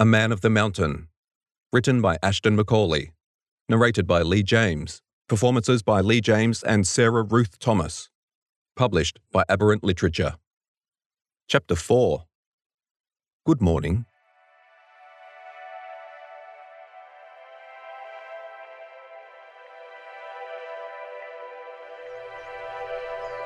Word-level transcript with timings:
A 0.00 0.06
Man 0.06 0.32
of 0.32 0.40
the 0.40 0.48
Mountain. 0.48 1.08
Written 1.74 2.00
by 2.00 2.16
Ashton 2.22 2.56
Macaulay. 2.56 3.12
Narrated 3.68 4.06
by 4.06 4.22
Leigh 4.22 4.42
James. 4.42 5.02
Performances 5.28 5.82
by 5.82 6.00
Leigh 6.00 6.22
James 6.22 6.62
and 6.62 6.86
Sarah 6.86 7.22
Ruth 7.22 7.58
Thomas. 7.58 8.08
Published 8.74 9.20
by 9.30 9.44
Aberrant 9.46 9.84
Literature. 9.84 10.36
Chapter 11.48 11.76
4 11.76 12.24
Good 13.44 13.60
Morning. 13.60 14.06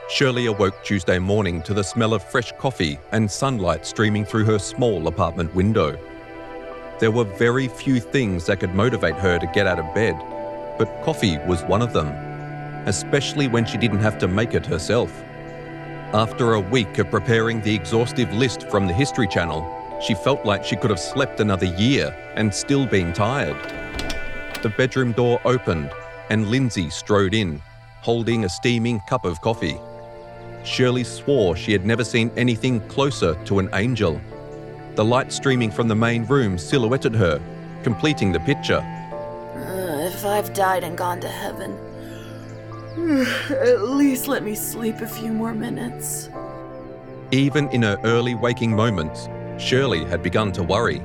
Shirley 0.09 0.47
awoke 0.47 0.85
Tuesday 0.85 1.19
morning 1.19 1.63
to 1.63 1.75
the 1.75 1.83
smell 1.83 2.15
of 2.15 2.23
fresh 2.23 2.53
coffee 2.53 3.01
and 3.11 3.29
sunlight 3.29 3.85
streaming 3.85 4.25
through 4.25 4.45
her 4.45 4.61
small 4.61 5.09
apartment 5.09 5.53
window. 5.57 5.99
There 7.01 7.11
were 7.11 7.25
very 7.25 7.67
few 7.67 7.99
things 7.99 8.47
that 8.47 8.61
could 8.61 8.75
motivate 8.75 9.17
her 9.17 9.39
to 9.39 9.47
get 9.49 9.67
out 9.67 9.81
of 9.81 9.95
bed, 9.95 10.17
but 10.79 11.03
coffee 11.05 11.39
was 11.39 11.63
one 11.65 11.83
of 11.83 11.93
them, 11.93 12.09
especially 12.87 13.49
when 13.49 13.65
she 13.65 13.79
didn't 13.79 13.99
have 13.99 14.17
to 14.19 14.29
make 14.29 14.55
it 14.55 14.65
herself. 14.65 15.11
After 16.13 16.55
a 16.55 16.61
week 16.61 16.99
of 16.99 17.11
preparing 17.11 17.61
the 17.61 17.75
exhaustive 17.75 18.33
list 18.33 18.71
from 18.71 18.87
the 18.87 18.93
History 18.93 19.27
Channel, 19.27 19.69
she 20.01 20.15
felt 20.15 20.47
like 20.47 20.65
she 20.65 20.77
could 20.77 20.91
have 20.91 21.01
slept 21.01 21.41
another 21.41 21.67
year 21.67 22.15
and 22.37 22.55
still 22.55 22.87
been 22.87 23.13
tired. 23.13 23.57
The 24.63 24.73
bedroom 24.77 25.13
door 25.13 25.41
opened 25.45 25.91
and 26.31 26.49
Lindsay 26.49 26.91
strode 26.91 27.35
in, 27.35 27.61
holding 28.03 28.45
a 28.45 28.49
steaming 28.49 29.01
cup 29.09 29.25
of 29.25 29.41
coffee. 29.41 29.81
Shirley 30.65 31.05
swore 31.05 31.57
she 31.57 31.73
had 31.73 31.85
never 31.85 32.05
seen 32.05 32.31
anything 32.37 32.81
closer 32.89 33.35
to 33.47 33.59
an 33.59 33.69
angel. 33.75 34.21
The 34.95 35.05
light 35.05 35.33
streaming 35.33 35.73
from 35.73 35.89
the 35.89 35.97
main 35.97 36.25
room 36.25 36.57
silhouetted 36.57 37.17
her, 37.17 37.41
completing 37.83 38.31
the 38.31 38.39
picture. 38.39 38.79
Uh, 38.79 40.07
if 40.07 40.25
I've 40.25 40.55
died 40.55 40.85
and 40.85 40.97
gone 40.97 41.21
to 41.21 41.29
heaven, 41.29 41.77
at 43.51 43.83
least 43.83 44.29
let 44.29 44.45
me 44.45 44.55
sleep 44.55 45.01
a 45.01 45.09
few 45.09 45.33
more 45.33 45.53
minutes. 45.53 46.31
Even 47.33 47.69
in 47.71 47.83
her 47.83 47.99
early 48.05 48.37
waking 48.37 48.71
moments, 48.71 49.29
Shirley 49.59 50.05
had 50.05 50.23
begun 50.23 50.53
to 50.53 50.63
worry. 50.63 51.03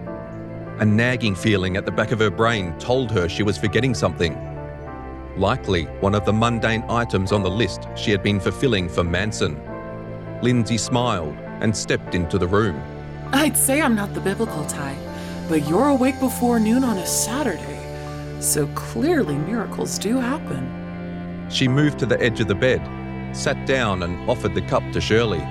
A 0.78 0.86
nagging 0.86 1.34
feeling 1.34 1.76
at 1.76 1.86
the 1.86 1.92
back 1.92 2.12
of 2.12 2.20
her 2.20 2.30
brain 2.30 2.78
told 2.78 3.10
her 3.10 3.28
she 3.28 3.42
was 3.42 3.58
forgetting 3.58 3.96
something. 3.96 4.38
Likely 5.36 5.86
one 6.00 6.14
of 6.14 6.26
the 6.26 6.34
mundane 6.34 6.84
items 6.90 7.32
on 7.32 7.42
the 7.42 7.50
list 7.50 7.88
she 7.96 8.12
had 8.12 8.22
been 8.22 8.40
fulfilling 8.40 8.88
for 8.88 9.04
Manson. 9.04 9.60
Lindsay 10.44 10.78
smiled 10.78 11.36
and 11.62 11.76
stepped 11.76 12.14
into 12.14 12.38
the 12.38 12.48
room. 12.48 12.80
I'd 13.32 13.56
say 13.56 13.82
I'm 13.82 13.96
not 13.96 14.14
the 14.14 14.22
biblical 14.22 14.66
type, 14.66 14.98
but 15.48 15.68
you're 15.68 15.90
awake 15.90 16.20
before 16.20 16.60
noon 16.60 16.84
on 16.84 16.98
a 16.98 17.06
Saturday. 17.06 17.80
So 18.42 18.68
clearly 18.68 19.36
miracles 19.36 20.00
do 20.00 20.18
happen. 20.18 21.48
She 21.50 21.68
moved 21.68 22.00
to 22.00 22.06
the 22.06 22.20
edge 22.22 22.40
of 22.40 22.48
the 22.48 22.56
bed, 22.56 22.82
sat 23.36 23.68
down, 23.68 24.04
and 24.04 24.30
offered 24.30 24.56
the 24.56 24.62
cup 24.64 24.84
to 24.94 25.02
Shirley. 25.02 25.46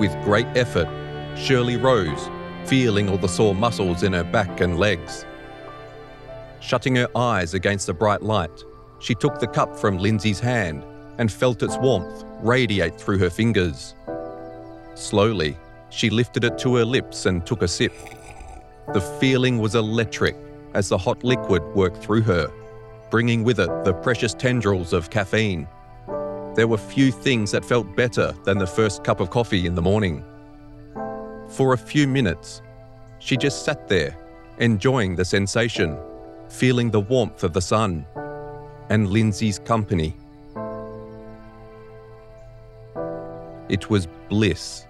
With 0.00 0.12
great 0.24 0.46
effort, 0.56 0.88
Shirley 1.36 1.76
rose, 1.76 2.28
feeling 2.64 3.08
all 3.08 3.18
the 3.18 3.28
sore 3.28 3.54
muscles 3.54 4.02
in 4.02 4.12
her 4.12 4.24
back 4.24 4.60
and 4.60 4.78
legs. 4.78 5.24
Shutting 6.60 6.96
her 6.96 7.08
eyes 7.16 7.54
against 7.54 7.86
the 7.86 7.94
bright 7.94 8.22
light, 8.22 8.64
she 8.98 9.14
took 9.14 9.38
the 9.38 9.46
cup 9.46 9.78
from 9.78 9.98
Lindsay's 9.98 10.40
hand 10.40 10.84
and 11.18 11.30
felt 11.30 11.62
its 11.62 11.76
warmth 11.78 12.24
radiate 12.42 13.00
through 13.00 13.18
her 13.18 13.30
fingers. 13.30 13.94
Slowly, 14.94 15.56
she 15.90 16.08
lifted 16.08 16.44
it 16.44 16.56
to 16.58 16.76
her 16.76 16.84
lips 16.84 17.26
and 17.26 17.44
took 17.44 17.62
a 17.62 17.68
sip. 17.68 17.92
The 18.94 19.00
feeling 19.00 19.58
was 19.58 19.74
electric 19.74 20.36
as 20.74 20.88
the 20.88 20.98
hot 20.98 21.22
liquid 21.22 21.62
worked 21.74 22.02
through 22.02 22.22
her, 22.22 22.50
bringing 23.10 23.44
with 23.44 23.60
it 23.60 23.84
the 23.84 23.92
precious 23.92 24.34
tendrils 24.34 24.92
of 24.92 25.10
caffeine. 25.10 25.68
There 26.54 26.68
were 26.68 26.78
few 26.78 27.12
things 27.12 27.50
that 27.52 27.64
felt 27.64 27.94
better 27.96 28.32
than 28.44 28.58
the 28.58 28.66
first 28.66 29.04
cup 29.04 29.20
of 29.20 29.30
coffee 29.30 29.66
in 29.66 29.74
the 29.74 29.82
morning. 29.82 30.24
For 31.48 31.72
a 31.72 31.78
few 31.78 32.06
minutes, 32.06 32.62
she 33.18 33.36
just 33.36 33.64
sat 33.64 33.88
there, 33.88 34.16
enjoying 34.58 35.16
the 35.16 35.24
sensation, 35.24 35.98
feeling 36.48 36.90
the 36.90 37.00
warmth 37.00 37.44
of 37.44 37.52
the 37.52 37.60
sun 37.60 38.06
and 38.88 39.08
Lindsay's 39.08 39.58
company. 39.58 40.16
It 43.68 43.88
was 43.88 44.08
bliss. 44.28 44.86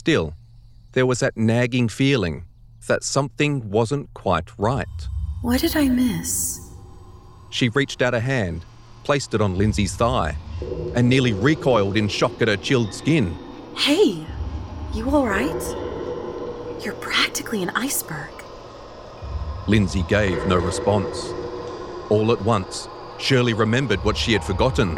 Still, 0.00 0.32
there 0.92 1.04
was 1.04 1.20
that 1.20 1.36
nagging 1.36 1.90
feeling 1.90 2.46
that 2.88 3.04
something 3.04 3.68
wasn't 3.68 4.08
quite 4.14 4.48
right. 4.58 4.86
What 5.42 5.60
did 5.60 5.76
I 5.76 5.90
miss? 5.90 6.58
She 7.50 7.68
reached 7.68 8.00
out 8.00 8.14
a 8.14 8.20
hand, 8.20 8.64
placed 9.04 9.34
it 9.34 9.42
on 9.42 9.58
Lindsay's 9.58 9.94
thigh, 9.94 10.38
and 10.94 11.06
nearly 11.06 11.34
recoiled 11.34 11.98
in 11.98 12.08
shock 12.08 12.40
at 12.40 12.48
her 12.48 12.56
chilled 12.56 12.94
skin. 12.94 13.36
Hey, 13.76 14.24
you 14.94 15.06
alright? 15.10 15.62
You're 16.82 16.94
practically 16.94 17.62
an 17.62 17.68
iceberg. 17.76 18.32
Lindsay 19.66 20.02
gave 20.08 20.46
no 20.46 20.56
response. 20.56 21.28
All 22.08 22.32
at 22.32 22.40
once, 22.40 22.88
Shirley 23.18 23.52
remembered 23.52 24.02
what 24.02 24.16
she 24.16 24.32
had 24.32 24.42
forgotten. 24.42 24.96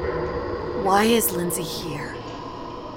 Why 0.84 1.06
is 1.06 1.32
Lindsay 1.32 1.64
here? 1.64 2.12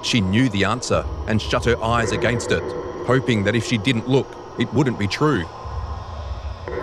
She 0.06 0.22
knew 0.22 0.50
the 0.50 0.66
answer 0.66 1.04
and 1.28 1.42
shut 1.42 1.66
her 1.66 1.84
eyes 1.84 2.12
against 2.12 2.52
it, 2.52 2.62
hoping 3.08 3.44
that 3.44 3.56
if 3.56 3.66
she 3.66 3.80
didn't 3.80 4.08
look, 4.08 4.28
it 4.60 4.72
wouldn't 4.72 5.00
be 5.00 5.08
true. 5.08 5.46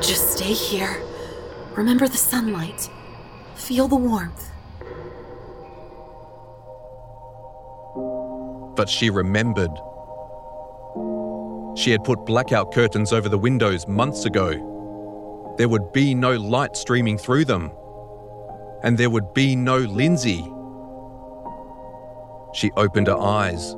Just 0.00 0.32
stay 0.32 0.52
here. 0.52 1.00
Remember 1.76 2.08
the 2.08 2.16
sunlight. 2.16 2.90
Feel 3.54 3.86
the 3.86 3.94
warmth. 3.94 4.50
But 8.74 8.88
she 8.88 9.08
remembered. 9.08 9.70
She 11.78 11.92
had 11.92 12.02
put 12.02 12.26
blackout 12.26 12.72
curtains 12.72 13.12
over 13.12 13.28
the 13.28 13.38
windows 13.38 13.86
months 13.86 14.24
ago. 14.24 15.54
There 15.58 15.68
would 15.68 15.92
be 15.92 16.12
no 16.12 16.32
light 16.34 16.76
streaming 16.76 17.18
through 17.18 17.44
them. 17.44 17.70
And 18.82 18.98
there 18.98 19.10
would 19.10 19.32
be 19.32 19.54
no 19.54 19.76
Lindsay. 19.76 20.44
She 22.52 22.70
opened 22.72 23.06
her 23.06 23.18
eyes. 23.18 23.74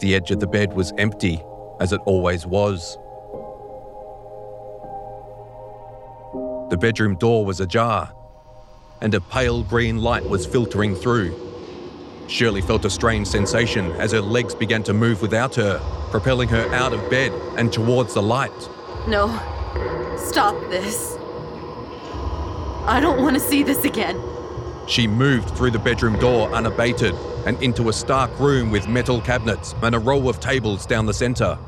The 0.00 0.14
edge 0.14 0.30
of 0.30 0.40
the 0.40 0.46
bed 0.46 0.72
was 0.72 0.92
empty, 0.98 1.42
as 1.80 1.92
it 1.92 2.00
always 2.04 2.46
was. 2.46 2.98
The 6.70 6.76
bedroom 6.76 7.16
door 7.16 7.44
was 7.44 7.60
ajar, 7.60 8.12
and 9.00 9.14
a 9.14 9.20
pale 9.20 9.62
green 9.62 9.98
light 9.98 10.28
was 10.28 10.46
filtering 10.46 10.94
through. 10.94 11.34
Shirley 12.28 12.60
felt 12.60 12.84
a 12.84 12.90
strange 12.90 13.26
sensation 13.26 13.90
as 13.92 14.12
her 14.12 14.20
legs 14.20 14.54
began 14.54 14.82
to 14.84 14.94
move 14.94 15.20
without 15.20 15.56
her, 15.56 15.80
propelling 16.10 16.48
her 16.48 16.72
out 16.72 16.92
of 16.92 17.10
bed 17.10 17.32
and 17.56 17.72
towards 17.72 18.14
the 18.14 18.22
light. 18.22 18.68
No. 19.08 19.28
Stop 20.16 20.58
this. 20.70 21.16
I 22.86 22.98
don't 23.00 23.20
want 23.20 23.34
to 23.34 23.40
see 23.40 23.62
this 23.62 23.84
again. 23.84 24.16
She 24.86 25.06
moved 25.06 25.56
through 25.56 25.70
the 25.70 25.78
bedroom 25.78 26.18
door 26.18 26.50
unabated 26.52 27.14
and 27.46 27.62
into 27.62 27.88
a 27.88 27.92
stark 27.92 28.36
room 28.40 28.70
with 28.70 28.88
metal 28.88 29.20
cabinets 29.20 29.74
and 29.82 29.94
a 29.94 29.98
row 29.98 30.28
of 30.28 30.40
tables 30.40 30.84
down 30.84 31.06
the 31.06 31.14
centre. 31.14 31.58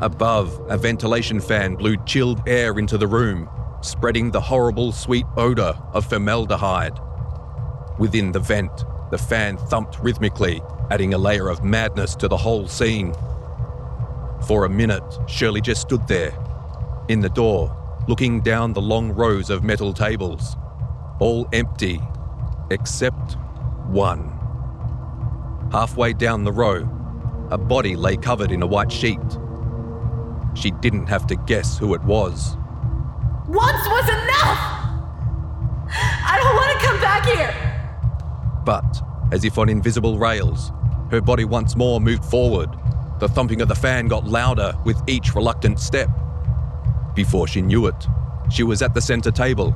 Above, 0.00 0.58
a 0.68 0.78
ventilation 0.78 1.40
fan 1.40 1.74
blew 1.74 1.96
chilled 2.04 2.40
air 2.48 2.78
into 2.78 2.96
the 2.96 3.06
room, 3.06 3.48
spreading 3.82 4.30
the 4.30 4.40
horrible 4.40 4.92
sweet 4.92 5.26
odour 5.36 5.74
of 5.92 6.06
formaldehyde. 6.06 6.98
Within 7.98 8.32
the 8.32 8.40
vent, 8.40 8.84
the 9.10 9.18
fan 9.18 9.56
thumped 9.58 9.98
rhythmically, 10.00 10.62
adding 10.90 11.12
a 11.14 11.18
layer 11.18 11.48
of 11.48 11.64
madness 11.64 12.14
to 12.16 12.28
the 12.28 12.36
whole 12.36 12.66
scene. 12.66 13.12
For 14.46 14.64
a 14.64 14.70
minute, 14.70 15.04
Shirley 15.26 15.60
just 15.60 15.82
stood 15.82 16.06
there, 16.08 16.32
in 17.08 17.20
the 17.20 17.28
door, 17.28 17.76
looking 18.08 18.40
down 18.40 18.72
the 18.72 18.80
long 18.80 19.10
rows 19.12 19.50
of 19.50 19.64
metal 19.64 19.92
tables, 19.92 20.56
all 21.18 21.48
empty, 21.52 22.00
except 22.70 23.36
one. 23.86 24.36
Halfway 25.72 26.12
down 26.12 26.44
the 26.44 26.52
row, 26.52 26.88
a 27.50 27.58
body 27.58 27.96
lay 27.96 28.16
covered 28.16 28.52
in 28.52 28.62
a 28.62 28.66
white 28.66 28.90
sheet. 28.90 29.18
She 30.54 30.70
didn't 30.70 31.06
have 31.06 31.26
to 31.28 31.36
guess 31.36 31.78
who 31.78 31.94
it 31.94 32.02
was. 32.02 32.56
Once 33.46 33.86
was 33.88 34.08
enough! 34.08 34.58
I 35.92 36.38
don't 36.40 36.56
want 36.56 36.80
to 36.80 36.86
come 36.86 37.00
back 37.00 37.26
here! 37.26 38.62
But, 38.64 39.02
as 39.32 39.44
if 39.44 39.58
on 39.58 39.68
invisible 39.68 40.18
rails, 40.18 40.72
her 41.10 41.20
body 41.20 41.44
once 41.44 41.76
more 41.76 42.00
moved 42.00 42.24
forward. 42.24 42.70
The 43.18 43.28
thumping 43.28 43.60
of 43.60 43.68
the 43.68 43.74
fan 43.74 44.06
got 44.06 44.26
louder 44.26 44.74
with 44.84 45.00
each 45.08 45.34
reluctant 45.34 45.80
step. 45.80 46.08
Before 47.14 47.46
she 47.46 47.60
knew 47.60 47.86
it, 47.86 48.06
she 48.50 48.62
was 48.62 48.82
at 48.82 48.94
the 48.94 49.00
centre 49.00 49.30
table, 49.30 49.74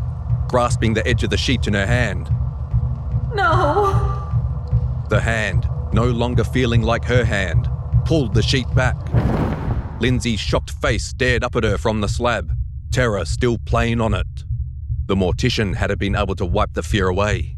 grasping 0.49 0.94
the 0.94 1.06
edge 1.06 1.25
of 1.25 1.31
the 1.31 1.37
sheet 1.37 1.67
in 1.67 1.75
her 1.75 1.87
hand. 1.87 2.31
No! 3.44 5.06
The 5.11 5.20
hand, 5.20 5.69
no 5.93 6.06
longer 6.06 6.44
feeling 6.44 6.81
like 6.81 7.05
her 7.05 7.25
hand, 7.25 7.69
pulled 8.06 8.32
the 8.32 8.43
sheet 8.43 8.73
back. 8.75 8.96
Lindsay's 10.00 10.41
shocked 10.41 10.70
face 10.70 11.05
stared 11.05 11.44
up 11.44 11.55
at 11.55 11.64
her 11.64 11.76
from 11.76 12.00
the 12.00 12.08
slab, 12.08 12.50
terror 12.91 13.25
still 13.26 13.58
playing 13.58 14.00
on 14.00 14.14
it. 14.14 14.44
The 15.06 15.14
mortician 15.14 15.75
hadn't 15.75 16.00
been 16.00 16.17
able 16.17 16.35
to 16.37 16.46
wipe 16.46 16.73
the 16.73 16.82
fear 16.82 17.08
away. 17.08 17.55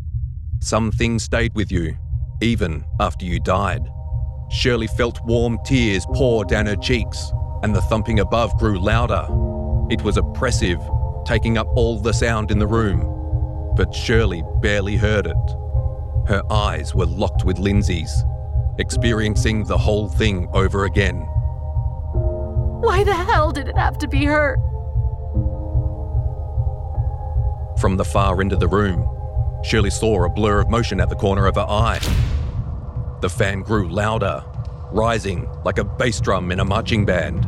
Some 0.61 0.91
things 0.91 1.23
stayed 1.23 1.55
with 1.55 1.71
you, 1.71 1.97
even 2.43 2.85
after 2.99 3.25
you 3.25 3.39
died. 3.39 3.83
Shirley 4.51 4.89
felt 4.89 5.25
warm 5.25 5.59
tears 5.65 6.05
pour 6.15 6.45
down 6.45 6.67
her 6.67 6.77
cheeks, 6.77 7.31
and 7.63 7.73
the 7.75 7.83
thumping 7.83 8.19
above 8.19 8.59
grew 8.59 8.81
louder. 8.81 9.25
It 9.89 10.03
was 10.03 10.17
oppressive, 10.17 10.81
taking 11.25 11.59
up 11.59 11.69
all 11.77 12.01
the 12.01 12.13
sound 12.13 12.51
in 12.51 12.59
the 12.59 12.67
room, 12.67 13.75
but 13.77 13.95
Shirley 13.95 14.43
barely 14.61 14.97
heard 14.97 15.29
it. 15.29 15.66
Her 16.27 16.43
eyes 16.51 16.95
were 16.95 17.07
locked 17.07 17.45
with 17.45 17.59
Lindsay's, 17.59 18.25
experiencing 18.79 19.65
the 19.65 19.79
whole 19.79 20.09
thing 20.09 20.49
over 20.53 20.85
again. 20.85 21.21
Why 22.81 23.05
the 23.05 23.15
hell 23.15 23.53
did 23.53 23.69
it 23.69 23.77
have 23.79 23.97
to 23.99 24.09
be 24.09 24.25
her? 24.25 24.57
From 27.79 27.97
the 27.97 28.05
far 28.05 28.41
end 28.41 28.53
of 28.53 28.61
the 28.61 28.69
room, 28.69 29.09
Shirley 29.63 29.91
saw 29.91 30.25
a 30.25 30.29
blur 30.29 30.61
of 30.61 30.69
motion 30.69 31.01
at 31.01 31.09
the 31.09 31.15
corner 31.15 31.47
of 31.47 31.55
her 31.55 31.67
eye. 31.69 32.01
The 33.21 33.29
fan 33.29 33.61
grew 33.61 33.89
louder, 33.89 34.45
rising 34.91 35.49
like 35.65 35.79
a 35.79 35.85
bass 35.85 36.21
drum 36.21 36.51
in 36.51 36.61
a 36.61 36.65
marching 36.65 37.05
band. 37.05 37.47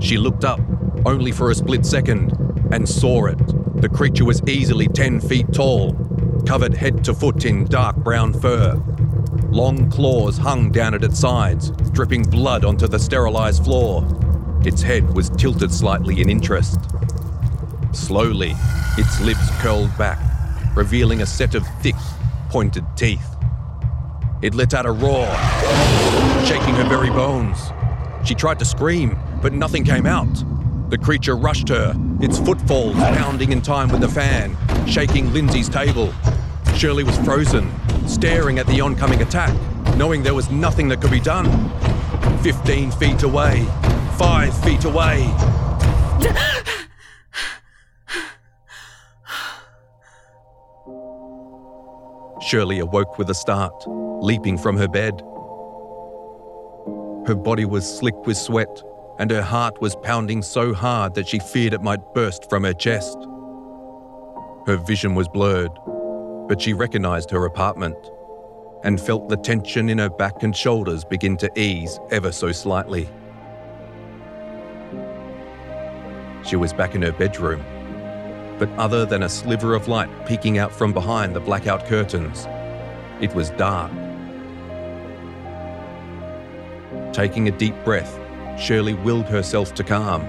She 0.00 0.18
looked 0.18 0.44
up, 0.44 0.60
only 1.04 1.32
for 1.32 1.50
a 1.50 1.54
split 1.54 1.86
second, 1.86 2.32
and 2.72 2.88
saw 2.88 3.26
it. 3.26 3.38
The 3.80 3.88
creature 3.88 4.24
was 4.24 4.42
easily 4.48 4.88
10 4.88 5.20
feet 5.20 5.52
tall, 5.52 5.94
covered 6.46 6.74
head 6.74 7.02
to 7.04 7.12
foot 7.12 7.44
in 7.44 7.64
dark 7.64 7.96
brown 7.96 8.32
fur. 8.32 8.80
Long 9.50 9.90
claws 9.90 10.38
hung 10.38 10.70
down 10.70 10.94
at 10.94 11.02
its 11.02 11.18
sides, 11.18 11.72
dripping 11.90 12.22
blood 12.22 12.64
onto 12.64 12.86
the 12.86 12.98
sterilized 12.98 13.64
floor. 13.64 14.06
Its 14.64 14.80
head 14.80 15.12
was 15.14 15.28
tilted 15.30 15.72
slightly 15.72 16.20
in 16.20 16.30
interest. 16.30 16.78
Slowly, 17.92 18.54
its 18.96 19.20
lips 19.20 19.50
curled 19.60 19.96
back, 19.98 20.18
revealing 20.76 21.22
a 21.22 21.26
set 21.26 21.56
of 21.56 21.66
thick, 21.80 21.96
pointed 22.48 22.84
teeth. 22.96 23.36
It 24.40 24.54
let 24.54 24.72
out 24.72 24.86
a 24.86 24.92
roar, 24.92 25.26
shaking 26.46 26.74
her 26.76 26.86
very 26.88 27.10
bones. 27.10 27.58
She 28.24 28.34
tried 28.34 28.60
to 28.60 28.64
scream, 28.64 29.18
but 29.42 29.52
nothing 29.52 29.84
came 29.84 30.06
out. 30.06 30.44
The 30.90 30.98
creature 30.98 31.36
rushed 31.36 31.68
her, 31.70 31.94
its 32.20 32.38
footfalls 32.38 32.94
pounding 32.94 33.50
in 33.50 33.62
time 33.62 33.88
with 33.88 34.00
the 34.00 34.08
fan, 34.08 34.56
shaking 34.86 35.32
Lindsay's 35.32 35.68
table. 35.68 36.12
Shirley 36.76 37.04
was 37.04 37.18
frozen, 37.18 37.70
staring 38.06 38.58
at 38.58 38.66
the 38.66 38.80
oncoming 38.80 39.22
attack, 39.22 39.54
knowing 39.96 40.22
there 40.22 40.34
was 40.34 40.50
nothing 40.50 40.88
that 40.88 41.00
could 41.00 41.10
be 41.10 41.20
done. 41.20 41.70
Fifteen 42.42 42.90
feet 42.90 43.22
away, 43.22 43.66
five 44.16 44.56
feet 44.62 44.84
away. 44.84 45.26
Shirley 52.40 52.78
awoke 52.78 53.18
with 53.18 53.28
a 53.30 53.34
start, 53.34 53.74
leaping 53.88 54.56
from 54.56 54.76
her 54.76 54.86
bed. 54.86 55.20
Her 57.26 57.34
body 57.34 57.64
was 57.64 57.84
slick 57.98 58.14
with 58.24 58.36
sweat, 58.36 58.82
and 59.18 59.32
her 59.32 59.42
heart 59.42 59.80
was 59.80 59.96
pounding 59.96 60.42
so 60.42 60.72
hard 60.72 61.14
that 61.14 61.26
she 61.26 61.40
feared 61.40 61.72
it 61.72 61.82
might 61.82 62.14
burst 62.14 62.48
from 62.48 62.62
her 62.62 62.72
chest. 62.72 63.25
Her 64.66 64.76
vision 64.76 65.14
was 65.14 65.28
blurred, 65.28 65.70
but 66.48 66.60
she 66.60 66.72
recognized 66.72 67.30
her 67.30 67.44
apartment 67.44 67.96
and 68.82 69.00
felt 69.00 69.28
the 69.28 69.36
tension 69.36 69.88
in 69.88 69.98
her 69.98 70.08
back 70.08 70.42
and 70.42 70.56
shoulders 70.56 71.04
begin 71.04 71.36
to 71.36 71.50
ease 71.56 72.00
ever 72.10 72.32
so 72.32 72.50
slightly. 72.50 73.08
She 76.44 76.56
was 76.56 76.72
back 76.72 76.96
in 76.96 77.02
her 77.02 77.12
bedroom, 77.12 77.64
but 78.58 78.68
other 78.76 79.06
than 79.06 79.22
a 79.22 79.28
sliver 79.28 79.74
of 79.74 79.86
light 79.86 80.10
peeking 80.26 80.58
out 80.58 80.72
from 80.72 80.92
behind 80.92 81.36
the 81.36 81.40
blackout 81.40 81.86
curtains, 81.86 82.48
it 83.20 83.32
was 83.36 83.50
dark. 83.50 83.92
Taking 87.12 87.46
a 87.46 87.52
deep 87.52 87.76
breath, 87.84 88.18
Shirley 88.58 88.94
willed 88.94 89.26
herself 89.26 89.74
to 89.74 89.84
calm. 89.84 90.22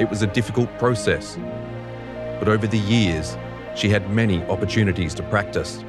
It 0.00 0.08
was 0.08 0.22
a 0.22 0.26
difficult 0.26 0.70
process, 0.78 1.36
but 2.42 2.48
over 2.48 2.66
the 2.66 2.76
years, 2.76 3.36
she 3.76 3.88
had 3.88 4.10
many 4.10 4.42
opportunities 4.46 5.14
to 5.14 5.22
practice. 5.22 5.84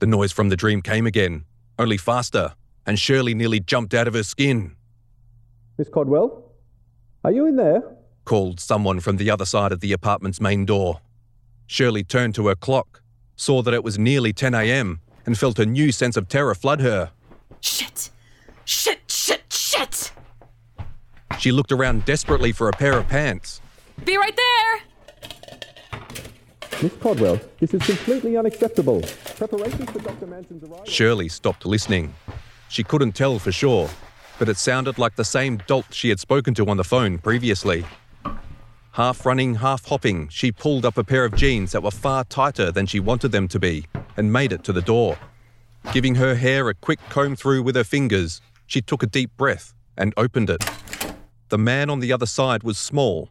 The 0.00 0.06
noise 0.06 0.30
from 0.30 0.50
the 0.50 0.56
dream 0.56 0.82
came 0.82 1.06
again, 1.06 1.46
only 1.78 1.96
faster, 1.96 2.52
and 2.84 2.98
Shirley 2.98 3.32
nearly 3.32 3.60
jumped 3.60 3.94
out 3.94 4.06
of 4.06 4.12
her 4.12 4.22
skin. 4.22 4.76
Miss 5.78 5.88
Codwell? 5.88 6.52
Are 7.24 7.32
you 7.32 7.46
in 7.46 7.56
there? 7.56 7.96
called 8.26 8.60
someone 8.60 9.00
from 9.00 9.16
the 9.16 9.30
other 9.30 9.46
side 9.46 9.72
of 9.72 9.80
the 9.80 9.94
apartment's 9.94 10.38
main 10.38 10.66
door. 10.66 11.00
Shirley 11.66 12.04
turned 12.04 12.34
to 12.34 12.48
her 12.48 12.54
clock, 12.54 13.00
saw 13.36 13.62
that 13.62 13.74
it 13.74 13.84
was 13.84 13.98
nearly 13.98 14.32
10 14.32 14.54
a.m., 14.54 15.00
and 15.26 15.38
felt 15.38 15.58
a 15.58 15.66
new 15.66 15.90
sense 15.90 16.16
of 16.16 16.28
terror 16.28 16.54
flood 16.54 16.80
her. 16.80 17.10
Shit! 17.60 18.10
Shit, 18.64 19.00
shit, 19.08 19.42
shit! 19.50 20.12
She 21.38 21.50
looked 21.50 21.72
around 21.72 22.04
desperately 22.04 22.52
for 22.52 22.68
a 22.68 22.72
pair 22.72 22.98
of 22.98 23.08
pants. 23.08 23.60
Be 24.04 24.16
right 24.16 24.36
there! 24.36 24.80
Miss 26.82 26.92
Codwell, 26.94 27.40
this 27.60 27.72
is 27.72 27.82
completely 27.86 28.36
unacceptable. 28.36 29.00
Preparations 29.36 29.90
for 29.90 30.00
Dr. 30.00 30.26
Manson's 30.26 30.64
arrival. 30.64 30.84
Shirley 30.84 31.28
stopped 31.28 31.64
listening. 31.64 32.14
She 32.68 32.82
couldn't 32.82 33.12
tell 33.12 33.38
for 33.38 33.52
sure, 33.52 33.88
but 34.38 34.48
it 34.48 34.56
sounded 34.56 34.98
like 34.98 35.16
the 35.16 35.24
same 35.24 35.58
dolt 35.66 35.86
she 35.90 36.08
had 36.08 36.20
spoken 36.20 36.52
to 36.54 36.66
on 36.66 36.76
the 36.76 36.84
phone 36.84 37.18
previously. 37.18 37.84
Half 38.94 39.26
running, 39.26 39.56
half 39.56 39.86
hopping, 39.86 40.28
she 40.28 40.52
pulled 40.52 40.84
up 40.84 40.96
a 40.96 41.02
pair 41.02 41.24
of 41.24 41.34
jeans 41.34 41.72
that 41.72 41.82
were 41.82 41.90
far 41.90 42.22
tighter 42.22 42.70
than 42.70 42.86
she 42.86 43.00
wanted 43.00 43.32
them 43.32 43.48
to 43.48 43.58
be 43.58 43.86
and 44.16 44.32
made 44.32 44.52
it 44.52 44.62
to 44.62 44.72
the 44.72 44.80
door. 44.80 45.18
Giving 45.92 46.14
her 46.14 46.36
hair 46.36 46.68
a 46.68 46.74
quick 46.74 47.00
comb 47.08 47.34
through 47.34 47.64
with 47.64 47.74
her 47.74 47.82
fingers, 47.82 48.40
she 48.68 48.80
took 48.80 49.02
a 49.02 49.08
deep 49.08 49.36
breath 49.36 49.74
and 49.96 50.14
opened 50.16 50.48
it. 50.48 50.64
The 51.48 51.58
man 51.58 51.90
on 51.90 51.98
the 51.98 52.12
other 52.12 52.24
side 52.24 52.62
was 52.62 52.78
small, 52.78 53.30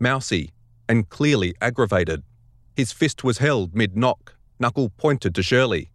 mousy, 0.00 0.50
and 0.88 1.08
clearly 1.08 1.54
aggravated. 1.60 2.24
His 2.74 2.90
fist 2.90 3.22
was 3.22 3.38
held 3.38 3.76
mid 3.76 3.96
knock, 3.96 4.34
knuckle 4.58 4.90
pointed 4.96 5.36
to 5.36 5.42
Shirley. 5.44 5.92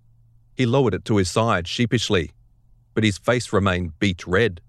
He 0.56 0.66
lowered 0.66 0.94
it 0.94 1.04
to 1.04 1.18
his 1.18 1.30
side 1.30 1.68
sheepishly, 1.68 2.32
but 2.94 3.04
his 3.04 3.18
face 3.18 3.52
remained 3.52 4.00
beet 4.00 4.26
red. 4.26 4.62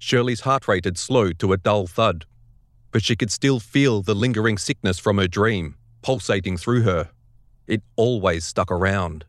Shirley's 0.00 0.40
heart 0.40 0.66
rate 0.66 0.86
had 0.86 0.98
slowed 0.98 1.38
to 1.38 1.52
a 1.52 1.56
dull 1.56 1.86
thud 1.86 2.26
but 2.90 3.02
she 3.02 3.16
could 3.16 3.30
still 3.30 3.60
feel 3.60 4.02
the 4.02 4.14
lingering 4.14 4.58
sickness 4.58 4.98
from 4.98 5.18
her 5.18 5.28
dream 5.28 5.76
pulsating 6.02 6.56
through 6.56 6.82
her. 6.82 7.10
It 7.66 7.82
always 7.96 8.44
stuck 8.44 8.70
around. 8.70 9.24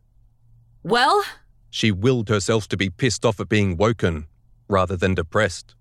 Well? 0.83 1.23
She 1.69 1.91
willed 1.91 2.29
herself 2.29 2.67
to 2.69 2.77
be 2.77 2.89
pissed 2.89 3.25
off 3.25 3.39
at 3.39 3.49
being 3.49 3.77
woken 3.77 4.27
rather 4.67 4.95
than 4.95 5.15
depressed. 5.15 5.75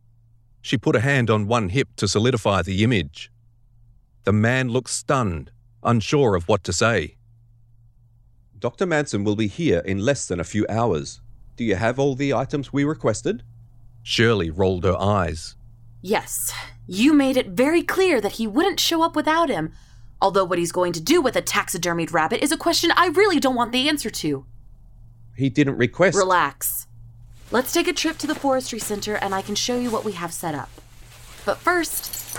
She 0.63 0.77
put 0.77 0.97
a 0.97 1.01
hand 1.01 1.31
on 1.31 1.47
one 1.47 1.71
hip 1.71 1.89
to 1.97 2.09
solidify 2.09 2.63
the 2.63 2.85
image. 2.85 3.31
The 4.25 4.33
man 4.33 4.69
looked 4.69 4.91
stunned, 4.91 5.51
unsure 5.83 6.35
of 6.35 6.49
what 6.49 6.65
to 6.65 6.73
say. 6.73 7.17
Dr. 8.59 8.85
Manson 8.85 9.25
will 9.25 9.37
be 9.37 9.47
here 9.47 9.79
in 9.87 9.99
less 9.99 10.27
than 10.27 10.39
a 10.39 10.45
few 10.45 10.67
hours. 10.69 11.23
Do 11.57 11.65
you 11.65 11.77
have 11.77 11.99
all 11.99 12.15
the 12.15 12.35
items 12.35 12.73
we 12.73 12.85
requested? 12.85 13.43
Shirley 14.03 14.51
rolled 14.51 14.85
her 14.85 14.99
eyes. 14.99 15.57
Yes. 16.03 16.53
You 16.93 17.13
made 17.13 17.37
it 17.37 17.47
very 17.51 17.85
clear 17.85 18.21
that 18.21 18.33
he 18.33 18.49
wouldn't 18.49 18.81
show 18.81 19.01
up 19.01 19.15
without 19.15 19.49
him. 19.49 19.71
Although 20.21 20.45
what 20.45 20.59
he's 20.59 20.73
going 20.73 20.93
to 20.95 21.01
do 21.01 21.23
with 21.23 21.37
a 21.37 21.41
taxidermied 21.41 22.13
rabbit 22.13 22.43
is 22.43 22.51
a 22.51 22.57
question 22.57 22.91
I 22.97 23.07
really 23.07 23.39
don't 23.39 23.55
want 23.55 23.71
the 23.71 23.89
answer 23.89 24.11
to. 24.11 24.45
He 25.37 25.49
didn't 25.51 25.77
request. 25.77 26.17
Relax. 26.17 26.89
Let's 27.53 27.73
take 27.73 27.87
a 27.87 27.93
trip 27.93 28.19
to 28.19 28.27
the 28.27 28.35
Forestry 28.35 28.81
Center 28.81 29.15
and 29.15 29.37
I 29.37 29.41
can 29.41 29.55
show 29.55 29.79
you 29.79 29.89
what 29.89 30.05
we 30.05 30.11
have 30.13 30.33
set 30.33 30.57
up. 30.57 30.69
But 31.47 31.59
first, 31.59 32.37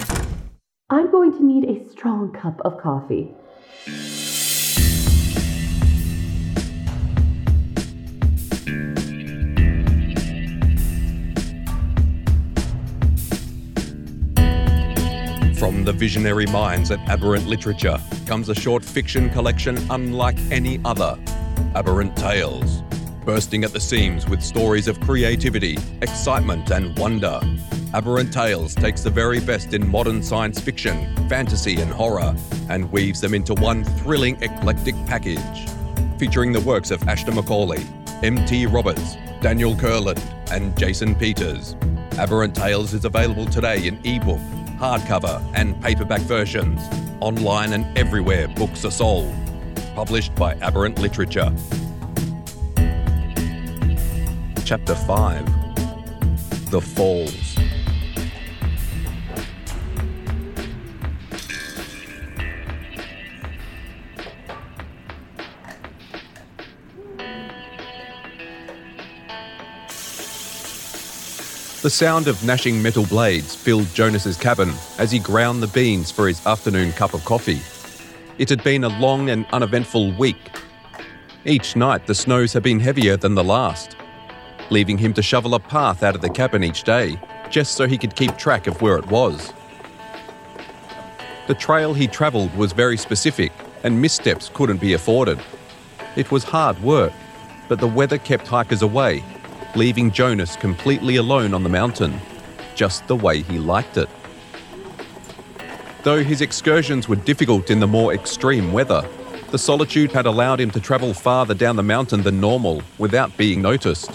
I'm 0.90 1.10
going 1.10 1.32
to 1.32 1.46
need 1.46 1.70
a 1.70 1.90
strong 1.90 2.34
cup 2.34 2.60
of 2.66 2.78
coffee. 2.78 3.34
From 15.62 15.84
the 15.84 15.94
visionary 15.94 16.48
minds 16.48 16.90
at 16.90 17.00
Aberrant 17.08 17.46
Literature 17.46 18.00
comes 18.26 18.50
a 18.50 18.56
short 18.56 18.84
fiction 18.84 19.30
collection 19.30 19.78
unlike 19.92 20.36
any 20.50 20.82
other 20.84 21.20
Aberrant 21.76 22.18
Tales. 22.18 22.82
bursting 23.26 23.64
at 23.64 23.72
the 23.72 23.80
seams 23.80 24.28
with 24.28 24.42
stories 24.42 24.88
of 24.88 25.00
creativity, 25.02 25.78
excitement, 26.02 26.72
and 26.72 26.98
wonder. 26.98 27.40
Aberrant 27.94 28.34
Tales 28.34 28.74
takes 28.74 29.04
the 29.04 29.12
very 29.12 29.40
best 29.40 29.76
in 29.76 29.88
modern 29.88 30.24
science 30.24 30.60
fiction, 30.60 31.16
fantasy, 31.30 31.80
and 31.80 31.92
horror 31.92 32.36
and 32.68 32.92
weaves 32.92 33.22
them 33.22 33.36
into 33.36 33.54
one 33.54 33.84
thrilling, 33.84 34.42
eclectic 34.42 34.96
package. 35.06 35.70
Featuring 36.18 36.54
the 36.54 36.62
works 36.62 36.90
of 36.90 37.08
Ashton 37.08 37.36
Macaulay, 37.36 37.86
M.T. 38.24 38.66
Roberts, 38.66 39.16
Daniel 39.42 39.76
Kurland, 39.76 40.20
and 40.50 40.76
Jason 40.76 41.14
Peters. 41.14 41.76
Aberrant 42.18 42.56
Tales 42.56 42.96
is 42.96 43.06
available 43.06 43.46
today 43.46 43.86
in 43.86 44.00
ebook, 44.04 44.42
hardcover, 44.82 45.40
and 45.54 45.80
paperback 45.80 46.22
versions, 46.22 46.82
online 47.20 47.72
and 47.74 47.86
everywhere 47.96 48.48
books 48.48 48.84
are 48.84 48.90
sold. 48.92 49.32
Published 49.94 50.34
by 50.34 50.56
Aberrant 50.56 50.98
Literature. 50.98 51.54
Chapter 54.66 54.96
5 54.96 56.72
The 56.72 56.82
Falls. 56.82 57.51
The 71.82 71.90
sound 71.90 72.28
of 72.28 72.44
gnashing 72.46 72.80
metal 72.80 73.08
blades 73.08 73.56
filled 73.56 73.92
Jonas's 73.96 74.38
cabin 74.38 74.72
as 75.00 75.10
he 75.10 75.18
ground 75.18 75.64
the 75.64 75.68
beans 75.68 76.12
for 76.12 76.28
his 76.28 76.46
afternoon 76.46 76.92
cup 76.92 77.16
of 77.16 77.26
coffee. 77.26 77.60
It 78.38 78.50
had 78.50 78.64
been 78.64 78.84
a 78.84 79.00
long 79.00 79.32
and 79.32 79.48
uneventful 79.52 80.12
week. 80.12 80.52
Each 81.44 81.76
night 81.76 82.06
the 82.06 82.14
snows 82.14 82.54
had 82.54 82.62
been 82.62 82.80
heavier 82.80 83.18
than 83.18 83.34
the 83.34 83.44
last, 83.44 83.96
leaving 84.70 85.00
him 85.00 85.12
to 85.16 85.24
shovel 85.24 85.56
a 85.56 85.60
path 85.60 86.04
out 86.04 86.14
of 86.14 86.22
the 86.22 86.30
cabin 86.30 86.64
each 86.64 86.84
day, 86.84 87.20
just 87.50 87.74
so 87.74 87.88
he 87.88 87.98
could 87.98 88.16
keep 88.16 88.38
track 88.38 88.68
of 88.68 88.80
where 88.84 88.98
it 88.98 89.08
was. 89.08 89.52
The 91.48 91.56
trail 91.56 91.96
he 91.96 92.06
travelled 92.06 92.56
was 92.56 92.74
very 92.74 92.96
specific, 92.96 93.52
and 93.84 94.00
missteps 94.00 94.52
couldn't 94.54 94.82
be 94.82 94.94
afforded. 94.94 95.40
It 96.16 96.30
was 96.30 96.44
hard 96.44 96.80
work, 96.84 97.14
but 97.68 97.80
the 97.80 97.88
weather 97.88 98.20
kept 98.20 98.46
hikers 98.46 98.84
away 98.84 99.24
leaving 99.76 100.12
Jonas 100.12 100.56
completely 100.56 101.16
alone 101.16 101.54
on 101.54 101.64
the 101.64 101.70
mountain, 101.70 102.20
just 102.76 103.08
the 103.08 103.16
way 103.16 103.42
he 103.42 103.60
liked 103.60 103.98
it. 103.98 104.10
Though 106.04 106.24
his 106.24 106.42
excursions 106.42 107.08
were 107.08 107.16
difficult 107.16 107.70
in 107.70 107.80
the 107.80 107.88
more 107.88 108.14
extreme 108.14 108.74
weather, 108.74 109.08
the 109.52 109.60
solitude 109.60 110.12
had 110.12 110.26
allowed 110.26 110.60
him 110.60 110.72
to 110.72 110.80
travel 110.80 111.14
farther 111.14 111.54
down 111.54 111.76
the 111.76 111.84
mountain 111.84 112.24
than 112.24 112.40
normal 112.40 112.82
without 112.98 113.36
being 113.38 113.62
noticed. 113.62 114.12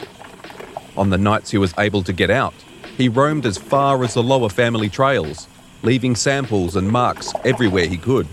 On 0.96 1.10
the 1.10 1.18
nights 1.18 1.50
he 1.50 1.58
was 1.58 1.75
able 1.78 2.02
to 2.02 2.12
get 2.12 2.30
out, 2.30 2.54
he 2.96 3.08
roamed 3.08 3.44
as 3.44 3.58
far 3.58 4.02
as 4.02 4.14
the 4.14 4.22
lower 4.22 4.48
family 4.48 4.88
trails, 4.88 5.46
leaving 5.82 6.16
samples 6.16 6.75
and 6.75 6.88
marks 6.88 7.32
everywhere 7.44 7.86
he 7.86 7.98
could. 7.98 8.26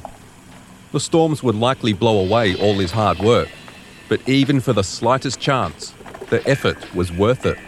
The 0.93 0.99
storms 0.99 1.43
would 1.43 1.55
likely 1.55 1.93
blow 1.93 2.19
away 2.19 2.55
all 2.55 2.75
his 2.75 2.91
hard 2.91 3.19
work, 3.19 3.49
but 4.07 4.27
even 4.27 4.61
for 4.61 4.73
the 4.73 4.83
slightest 4.83 5.39
chance, 5.39 5.93
the 6.33 6.49
effort 6.49 6.95
was 6.95 7.11
worth 7.11 7.45
it. 7.45 7.59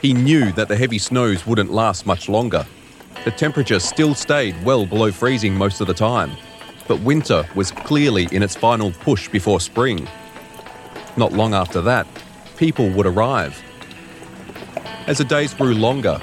He 0.00 0.14
knew 0.14 0.52
that 0.52 0.68
the 0.68 0.76
heavy 0.76 0.98
snows 0.98 1.44
wouldn't 1.44 1.72
last 1.72 2.06
much 2.06 2.28
longer. 2.28 2.64
The 3.24 3.32
temperature 3.32 3.80
still 3.80 4.14
stayed 4.14 4.54
well 4.64 4.86
below 4.86 5.10
freezing 5.10 5.52
most 5.52 5.80
of 5.80 5.88
the 5.88 5.94
time, 5.94 6.36
but 6.86 7.00
winter 7.00 7.44
was 7.56 7.72
clearly 7.72 8.28
in 8.30 8.44
its 8.44 8.54
final 8.54 8.92
push 8.92 9.28
before 9.28 9.58
spring. 9.58 10.06
Not 11.16 11.32
long 11.32 11.52
after 11.52 11.80
that, 11.80 12.06
people 12.56 12.88
would 12.90 13.06
arrive. 13.06 13.60
As 15.08 15.18
the 15.18 15.24
days 15.24 15.52
grew 15.52 15.74
longer, 15.74 16.20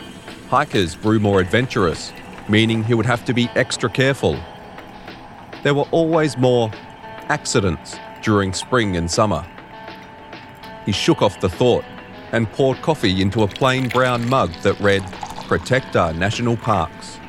hikers 0.48 0.96
grew 0.96 1.20
more 1.20 1.42
adventurous, 1.42 2.14
meaning 2.48 2.82
he 2.82 2.94
would 2.94 3.06
have 3.06 3.26
to 3.26 3.34
be 3.34 3.50
extra 3.56 3.90
careful. 3.90 4.40
There 5.64 5.74
were 5.74 5.90
always 5.92 6.38
more 6.38 6.72
accidents 7.28 7.98
during 8.22 8.54
spring 8.54 8.96
and 8.96 9.12
summer. 9.12 9.46
He 10.86 10.92
shook 10.92 11.22
off 11.22 11.40
the 11.40 11.50
thought 11.50 11.86
and 12.32 12.52
poured 12.52 12.82
coffee 12.82 13.22
into 13.22 13.44
a 13.44 13.48
plain 13.48 13.90
brown 13.90 14.28
mug 14.28 14.52
that 14.64 14.80
read, 14.80 15.04
Protect 15.48 15.96
our 15.96 16.14
national 16.14 16.58
parks. 16.58 17.20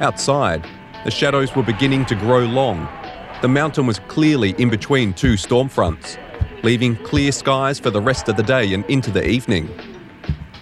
Outside, 0.00 0.66
the 1.04 1.10
shadows 1.10 1.54
were 1.54 1.62
beginning 1.62 2.06
to 2.06 2.14
grow 2.14 2.40
long. 2.40 2.88
The 3.42 3.48
mountain 3.48 3.86
was 3.86 3.98
clearly 4.08 4.54
in 4.58 4.70
between 4.70 5.12
two 5.12 5.36
storm 5.36 5.68
fronts, 5.68 6.16
leaving 6.62 6.96
clear 6.96 7.30
skies 7.30 7.78
for 7.78 7.90
the 7.90 8.00
rest 8.00 8.28
of 8.28 8.36
the 8.36 8.42
day 8.42 8.72
and 8.72 8.84
into 8.86 9.10
the 9.10 9.28
evening. 9.28 9.68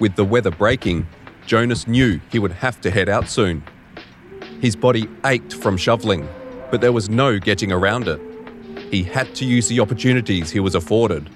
With 0.01 0.17
the 0.17 0.25
weather 0.25 0.51
breaking, 0.51 1.07
Jonas 1.47 1.87
knew 1.87 2.21
he 2.31 2.39
would 2.39 2.53
have 2.53 2.81
to 2.81 2.91
head 2.91 3.09
out 3.09 3.29
soon. 3.29 3.63
His 4.61 4.75
body 4.75 5.09
ached 5.25 5.55
from 5.55 5.77
shoveling, 5.77 6.29
but 6.71 6.81
there 6.81 6.93
was 6.93 7.09
no 7.09 7.39
getting 7.39 7.71
around 7.71 8.09
it. 8.09 8.21
He 8.93 9.05
had 9.05 9.35
to 9.37 9.47
use 9.47 9.69
the 9.69 9.81
opportunities 9.81 10.51
he 10.51 10.61
was 10.61 10.75
afforded. 10.75 11.31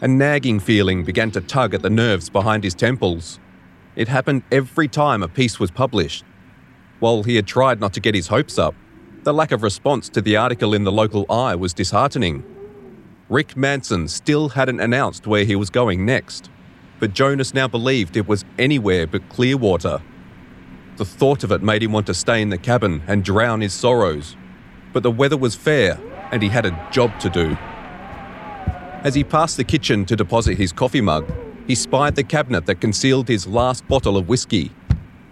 A 0.00 0.06
nagging 0.06 0.60
feeling 0.60 1.02
began 1.02 1.32
to 1.32 1.40
tug 1.40 1.74
at 1.74 1.82
the 1.82 1.90
nerves 1.90 2.30
behind 2.30 2.62
his 2.62 2.76
temples. 2.76 3.40
It 3.96 4.06
happened 4.06 4.44
every 4.52 4.86
time 4.86 5.24
a 5.24 5.28
piece 5.28 5.58
was 5.58 5.72
published. 5.72 6.24
While 7.00 7.24
he 7.24 7.34
had 7.34 7.48
tried 7.48 7.80
not 7.80 7.92
to 7.94 8.00
get 8.00 8.14
his 8.14 8.28
hopes 8.28 8.56
up, 8.56 8.76
the 9.24 9.34
lack 9.34 9.50
of 9.50 9.64
response 9.64 10.08
to 10.10 10.20
the 10.20 10.36
article 10.36 10.72
in 10.72 10.84
the 10.84 10.92
local 10.92 11.26
Eye 11.28 11.56
was 11.56 11.74
disheartening. 11.74 12.44
Rick 13.28 13.56
Manson 13.56 14.06
still 14.06 14.50
hadn't 14.50 14.78
announced 14.78 15.26
where 15.26 15.44
he 15.44 15.56
was 15.56 15.70
going 15.70 16.06
next, 16.06 16.50
but 17.00 17.14
Jonas 17.14 17.52
now 17.52 17.66
believed 17.66 18.16
it 18.16 18.28
was 18.28 18.44
anywhere 18.60 19.08
but 19.08 19.28
Clearwater. 19.28 20.02
The 20.98 21.04
thought 21.04 21.42
of 21.42 21.50
it 21.50 21.64
made 21.64 21.82
him 21.82 21.90
want 21.90 22.06
to 22.06 22.14
stay 22.14 22.40
in 22.40 22.50
the 22.50 22.58
cabin 22.58 23.02
and 23.08 23.24
drown 23.24 23.60
his 23.60 23.72
sorrows. 23.72 24.36
But 24.92 25.02
the 25.02 25.10
weather 25.10 25.36
was 25.36 25.56
fair 25.56 25.98
and 26.32 26.42
he 26.42 26.48
had 26.48 26.66
a 26.66 26.88
job 26.90 27.18
to 27.20 27.30
do. 27.30 27.56
As 29.02 29.14
he 29.14 29.24
passed 29.24 29.56
the 29.56 29.64
kitchen 29.64 30.04
to 30.06 30.16
deposit 30.16 30.58
his 30.58 30.72
coffee 30.72 31.00
mug, 31.00 31.30
he 31.66 31.74
spied 31.74 32.16
the 32.16 32.24
cabinet 32.24 32.66
that 32.66 32.80
concealed 32.80 33.28
his 33.28 33.46
last 33.46 33.86
bottle 33.88 34.16
of 34.16 34.28
whiskey. 34.28 34.70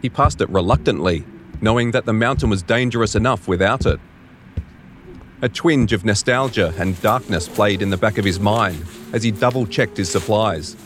He 0.01 0.09
passed 0.09 0.41
it 0.41 0.49
reluctantly, 0.49 1.25
knowing 1.61 1.91
that 1.91 2.07
the 2.07 2.13
mountain 2.13 2.49
was 2.49 2.63
dangerous 2.63 3.15
enough 3.15 3.49
without 3.49 3.87
it. 3.87 4.01
A 5.43 5.49
twinge 5.49 5.93
of 5.93 6.05
nostalgia 6.05 6.73
and 6.79 7.01
darkness 7.01 7.49
played 7.49 7.83
in 7.83 7.91
the 7.91 7.97
back 7.97 8.19
of 8.19 8.25
his 8.25 8.41
mind 8.41 8.85
as 9.13 9.23
he 9.23 9.31
double 9.31 9.67
checked 9.67 9.97
his 9.97 10.11
supplies. 10.11 10.77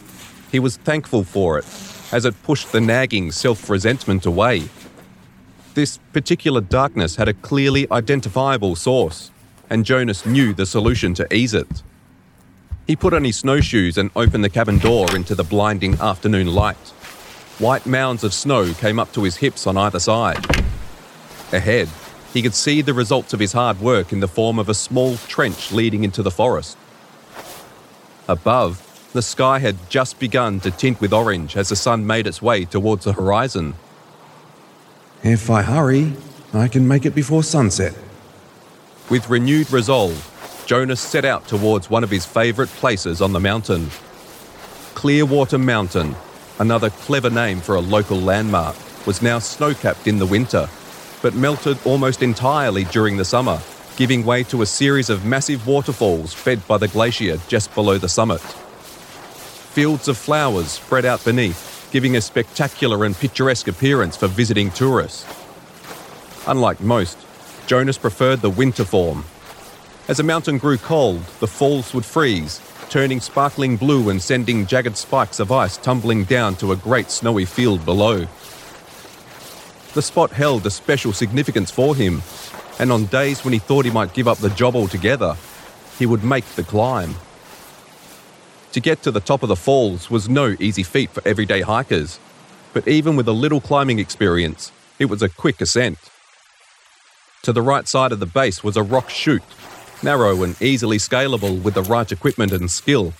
He 0.51 0.59
was 0.59 0.77
thankful 0.77 1.25
for 1.25 1.59
it, 1.59 1.67
as 2.13 2.25
it 2.25 2.43
pushed 2.43 2.73
the 2.73 2.81
nagging 2.81 3.33
self 3.33 3.71
resentment 3.71 4.27
away. 4.27 4.65
This 5.75 5.99
particular 6.13 6.61
darkness 6.61 7.17
had 7.17 7.29
a 7.29 7.35
clearly 7.35 7.87
identifiable 7.91 8.77
source 8.77 9.31
and 9.73 9.87
Jonas 9.87 10.27
knew 10.27 10.53
the 10.53 10.67
solution 10.67 11.15
to 11.15 11.35
ease 11.35 11.55
it. 11.55 11.83
He 12.87 12.95
put 12.95 13.15
on 13.15 13.25
his 13.25 13.37
snowshoes 13.37 13.97
and 13.97 14.11
opened 14.15 14.45
the 14.45 14.51
cabin 14.51 14.77
door 14.77 15.17
into 15.17 15.35
the 15.35 15.45
blinding 15.45 15.95
afternoon 15.99 16.49
light. 16.49 16.77
White 17.59 17.87
mounds 17.87 18.23
of 18.23 18.35
snow 18.35 18.75
came 18.75 18.99
up 18.99 19.15
to 19.15 19.23
his 19.23 19.37
hips 19.37 19.67
on 19.67 19.79
either 19.79 19.99
side. 19.99 20.45
Ahead, 21.53 21.89
he 22.35 22.43
could 22.43 22.55
see 22.55 22.83
the 22.83 22.93
results 22.93 23.33
of 23.33 23.41
his 23.41 23.55
hard 23.55 23.81
work 23.81 24.13
in 24.13 24.21
the 24.21 24.29
form 24.29 24.59
of 24.59 24.69
a 24.69 24.75
small 24.75 25.17
trench 25.17 25.73
leading 25.73 26.05
into 26.05 26.23
the 26.23 26.31
forest. 26.31 26.77
Above, 28.29 29.09
the 29.15 29.23
sky 29.23 29.59
had 29.59 29.89
just 29.89 30.19
begun 30.19 30.61
to 30.61 30.71
tint 30.71 31.01
with 31.01 31.15
orange 31.15 31.57
as 31.57 31.71
the 31.71 31.77
sun 31.77 32.07
made 32.07 32.27
its 32.27 32.43
way 32.43 32.67
towards 32.67 33.07
the 33.07 33.15
horizon. 33.15 33.73
If 35.23 35.49
I 35.49 35.63
hurry, 35.63 36.13
I 36.53 36.69
can 36.69 36.87
make 36.87 37.07
it 37.07 37.15
before 37.15 37.43
sunset, 37.43 37.95
with 39.13 39.29
renewed 39.29 39.71
resolve, 39.71 40.65
Jonas 40.65 40.99
set 40.99 41.27
out 41.27 41.47
towards 41.47 41.91
one 41.91 42.03
of 42.03 42.09
his 42.09 42.25
favourite 42.25 42.71
places 42.71 43.21
on 43.21 43.35
the 43.35 43.39
mountain. 43.39 43.91
Clearwater 44.95 45.59
Mountain, 45.59 46.17
another 46.59 46.89
clever 46.89 47.29
name 47.29 47.61
for 47.61 47.75
a 47.75 47.81
local 47.81 48.17
landmark, 48.17 48.75
was 49.07 49.21
now 49.21 49.39
snow 49.39 49.75
capped 49.75 50.07
in 50.07 50.17
the 50.17 50.25
winter, 50.25 50.67
but 51.21 51.35
melted 51.35 51.77
almost 51.85 52.23
entirely 52.23 52.85
during 52.85 53.19
the 53.19 53.25
summer, 53.27 53.61
giving 53.99 54.25
way 54.25 54.45
to 54.45 54.63
a 54.63 54.67
series 54.67 55.11
of 55.11 55.27
massive 55.27 55.67
waterfalls 55.67 56.33
fed 56.33 56.67
by 56.67 56.79
the 56.79 56.89
glacier 56.89 57.37
just 57.49 57.75
below 57.75 57.99
the 57.99 58.09
summit. 58.09 58.41
Fields 58.41 60.09
of 60.09 60.17
flowers 60.17 60.69
spread 60.69 61.05
out 61.05 61.23
beneath, 61.23 61.87
giving 61.93 62.17
a 62.17 62.21
spectacular 62.23 63.05
and 63.05 63.15
picturesque 63.15 63.69
appearance 63.69 64.17
for 64.17 64.29
visiting 64.29 64.71
tourists. 64.71 65.27
Unlike 66.47 66.81
most, 66.81 67.19
Jonas 67.67 67.99
preferred 67.99 68.41
the 68.41 68.51
winter 68.51 68.85
form. 68.85 69.25
As 70.09 70.17
the 70.17 70.23
mountain 70.23 70.59
grew 70.59 70.79
cold, 70.79 71.23
the 71.41 71.47
falls 71.47 71.95
would 71.95 72.05
freeze, 72.05 72.61
turning 72.91 73.21
sparkling 73.21 73.77
blue 73.77 74.11
and 74.11 74.21
sending 74.21 74.67
jagged 74.67 74.97
spikes 74.97 75.41
of 75.41 75.53
ice 75.53 75.77
tumbling 75.77 76.25
down 76.25 76.57
to 76.57 76.73
a 76.73 76.77
great 76.77 77.11
snowy 77.11 77.45
field 77.45 77.85
below. 77.85 78.27
The 79.95 80.03
spot 80.03 80.33
held 80.33 80.67
a 80.67 80.71
special 80.71 81.13
significance 81.13 81.71
for 81.71 81.95
him, 81.95 82.23
and 82.79 82.91
on 82.91 83.07
days 83.07 83.45
when 83.45 83.53
he 83.53 83.59
thought 83.59 83.85
he 83.85 83.91
might 83.91 84.15
give 84.15 84.27
up 84.27 84.39
the 84.39 84.51
job 84.51 84.75
altogether, 84.75 85.37
he 85.99 86.07
would 86.07 86.25
make 86.25 86.45
the 86.57 86.65
climb. 86.65 87.15
To 88.73 88.81
get 88.81 89.03
to 89.03 89.11
the 89.11 89.21
top 89.21 89.43
of 89.43 89.49
the 89.49 89.57
falls 89.57 90.11
was 90.11 90.29
no 90.29 90.57
easy 90.59 90.83
feat 90.83 91.11
for 91.11 91.27
everyday 91.27 91.61
hikers, 91.61 92.19
but 92.73 92.89
even 92.89 93.17
with 93.17 93.29
a 93.29 93.33
little 93.33 93.61
climbing 93.61 93.99
experience, 93.99 94.73
it 94.99 95.07
was 95.07 95.23
a 95.23 95.29
quick 95.29 95.61
ascent. 95.61 95.99
To 97.43 97.53
the 97.53 97.61
right 97.61 97.89
side 97.89 98.13
of 98.13 98.21
the 98.21 98.27
base 98.27 98.63
was 98.63 98.77
a 98.77 98.85
rock 98.85 99.11
chute, 99.11 99.43
narrow 100.01 100.45
and 100.45 100.61
easily 100.63 100.99
scalable 100.99 101.61
with 101.61 101.75
the 101.75 101.83
right 101.83 102.11
equipment 102.13 102.53
and 102.53 102.71
skill. 102.71 103.15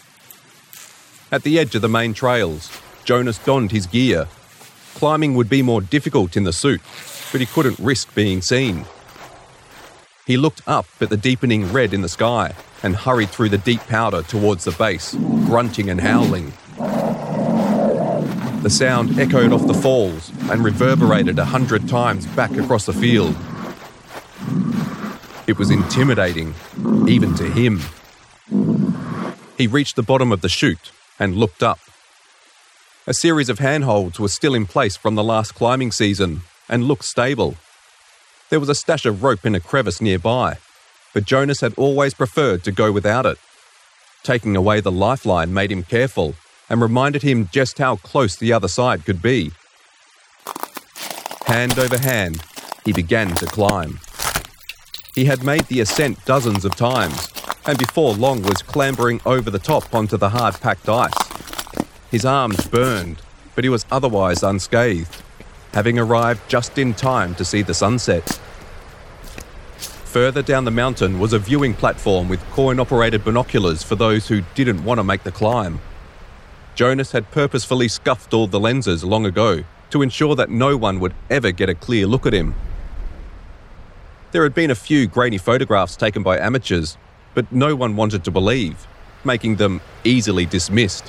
At 1.33 1.43
the 1.43 1.59
edge 1.59 1.75
of 1.75 1.83
the 1.83 1.89
main 1.89 2.15
trails, 2.15 2.71
Jonas 3.05 3.39
donned 3.39 3.73
his 3.73 3.87
gear. 3.87 4.29
Climbing 4.95 5.35
would 5.35 5.49
be 5.49 5.61
more 5.61 5.81
difficult 5.81 6.37
in 6.37 6.45
the 6.45 6.53
suit, 6.53 6.81
but 7.33 7.41
he 7.41 7.47
couldn't 7.49 7.81
risk 7.81 8.15
being 8.15 8.43
seen. 8.43 8.85
He 10.25 10.37
looked 10.37 10.63
up 10.69 10.87
at 11.01 11.11
the 11.11 11.17
deepening 11.17 11.73
red 11.73 11.93
in 11.93 12.03
the 12.03 12.09
sky 12.09 12.55
and 12.85 12.95
hurried 12.95 13.31
through 13.31 13.49
the 13.49 13.59
deep 13.59 13.81
powder 13.89 14.23
towards 14.23 14.63
the 14.63 14.71
base, 14.71 15.15
grunting 15.47 15.91
and 15.91 16.01
howling. 16.01 16.53
The 18.63 18.71
sound 18.71 19.19
echoed 19.19 19.53
off 19.53 19.67
the 19.67 19.75
falls 19.75 20.31
and 20.49 20.65
reverberated 20.65 21.41
a 21.41 21.45
hundred 21.45 21.89
times 21.89 22.25
back 22.27 22.53
across 22.53 22.87
the 22.87 22.93
field. 22.93 23.35
It 25.47 25.59
was 25.59 25.71
intimidating, 25.71 26.55
even 27.07 27.35
to 27.35 27.45
him. 27.45 27.81
He 29.59 29.67
reached 29.67 29.97
the 29.97 30.03
bottom 30.03 30.33
of 30.33 30.41
the 30.41 30.49
chute 30.49 30.93
and 31.19 31.37
looked 31.37 31.63
up. 31.63 31.79
A 33.07 33.15
series 33.15 33.49
of 33.49 33.59
handholds 33.59 34.21
were 34.21 34.29
still 34.29 34.55
in 34.55 34.67
place 34.67 34.97
from 34.97 35.17
the 35.17 35.25
last 35.25 35.55
climbing 35.55 35.91
season 35.91 36.43
and 36.69 36.85
looked 36.85 37.05
stable. 37.05 37.57
There 38.51 38.61
was 38.61 38.69
a 38.69 38.75
stash 38.75 39.05
of 39.07 39.23
rope 39.23 39.45
in 39.45 39.55
a 39.55 39.61
crevice 39.61 40.01
nearby, 40.01 40.59
but 41.13 41.25
Jonas 41.25 41.61
had 41.61 41.75
always 41.77 42.15
preferred 42.15 42.63
to 42.65 42.71
go 42.71 42.93
without 42.93 43.27
it. 43.27 43.39
Taking 44.23 44.55
away 44.55 44.81
the 44.81 44.93
lifeline 44.93 45.53
made 45.53 45.73
him 45.73 45.83
careful 45.83 46.35
and 46.71 46.81
reminded 46.81 47.23
him 47.23 47.49
just 47.53 47.79
how 47.79 47.97
close 47.97 48.37
the 48.37 48.53
other 48.53 48.69
side 48.69 49.05
could 49.05 49.21
be. 49.21 49.51
Hand 51.47 51.79
over 51.79 51.99
hand, 51.99 52.43
he 52.85 52.93
began 52.93 53.35
to 53.35 53.47
climb. 53.47 53.99
He 55.15 55.27
had 55.27 55.45
made 55.45 55.65
the 55.65 55.81
ascent 55.81 56.25
dozens 56.25 56.65
of 56.65 56.75
times, 56.75 57.29
and 57.67 57.77
before 57.77 58.15
long 58.15 58.43
was 58.43 58.63
clambering 58.63 59.21
over 59.27 59.51
the 59.51 59.59
top 59.59 59.95
onto 59.95 60.17
the 60.17 60.31
hard 60.31 60.59
packed 60.61 60.89
ice. 60.89 61.13
His 62.11 62.25
arms 62.25 62.67
burned, 62.67 63.21
but 63.55 63.63
he 63.63 63.69
was 63.69 63.85
otherwise 63.91 64.43
unscathed, 64.43 65.23
having 65.75 65.99
arrived 65.99 66.49
just 66.49 66.79
in 66.79 66.95
time 66.95 67.35
to 67.35 67.45
see 67.45 67.61
the 67.61 67.75
sunset. 67.75 68.41
Further 69.77 70.41
down 70.41 70.65
the 70.65 70.71
mountain 70.71 71.19
was 71.19 71.35
a 71.35 71.39
viewing 71.39 71.75
platform 71.75 72.31
with 72.31 72.41
coin 72.51 72.81
operated 72.81 73.23
binoculars 73.23 73.83
for 73.83 73.97
those 73.97 74.29
who 74.29 74.41
didn't 74.55 74.83
want 74.83 74.99
to 74.99 75.05
make 75.05 75.25
the 75.25 75.33
climb. 75.33 75.81
Jonas 76.75 77.13
had 77.13 77.31
purposefully 77.31 77.89
scuffed 77.89 78.33
all 78.33 78.47
the 78.47 78.61
lenses 78.61 79.05
long 79.05 79.27
ago 79.27 79.65
to 79.91 80.01
ensure 80.01 80.35
that 80.37 80.49
no 80.49 80.79
one 80.79 81.01
would 81.01 81.13
ever 81.29 81.51
get 81.51 81.69
a 81.69 81.75
clear 81.75 82.07
look 82.07 82.25
at 82.25 82.33
him. 82.33 82.55
There 84.33 84.45
had 84.45 84.55
been 84.55 84.71
a 84.71 84.75
few 84.75 85.07
grainy 85.07 85.37
photographs 85.37 85.95
taken 85.95 86.23
by 86.23 86.39
amateurs, 86.39 86.97
but 87.35 87.53
no 87.53 87.77
one 87.77 87.97
wanted 87.97 88.25
to 88.25 88.31
believe, 88.31 88.87
making 89.25 89.57
them 89.57 89.83
easily 90.05 90.47
dismissed. 90.47 91.05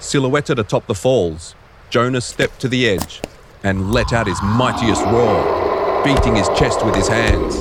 Silhouetted 0.00 0.58
atop 0.58 0.86
the 0.86 0.94
falls, 0.94 1.54
Jonas 1.90 2.24
stepped 2.24 2.58
to 2.60 2.68
the 2.68 2.88
edge 2.88 3.20
and 3.62 3.92
let 3.92 4.14
out 4.14 4.26
his 4.26 4.42
mightiest 4.42 5.04
roar, 5.04 6.02
beating 6.04 6.36
his 6.36 6.48
chest 6.58 6.86
with 6.86 6.94
his 6.94 7.06
hands. 7.06 7.56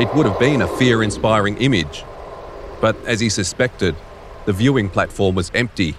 It 0.00 0.14
would 0.14 0.24
have 0.24 0.38
been 0.38 0.62
a 0.62 0.76
fear 0.78 1.02
inspiring 1.02 1.58
image, 1.58 2.04
but 2.80 2.96
as 3.04 3.20
he 3.20 3.28
suspected, 3.28 3.94
the 4.46 4.54
viewing 4.54 4.88
platform 4.88 5.34
was 5.34 5.50
empty. 5.54 5.96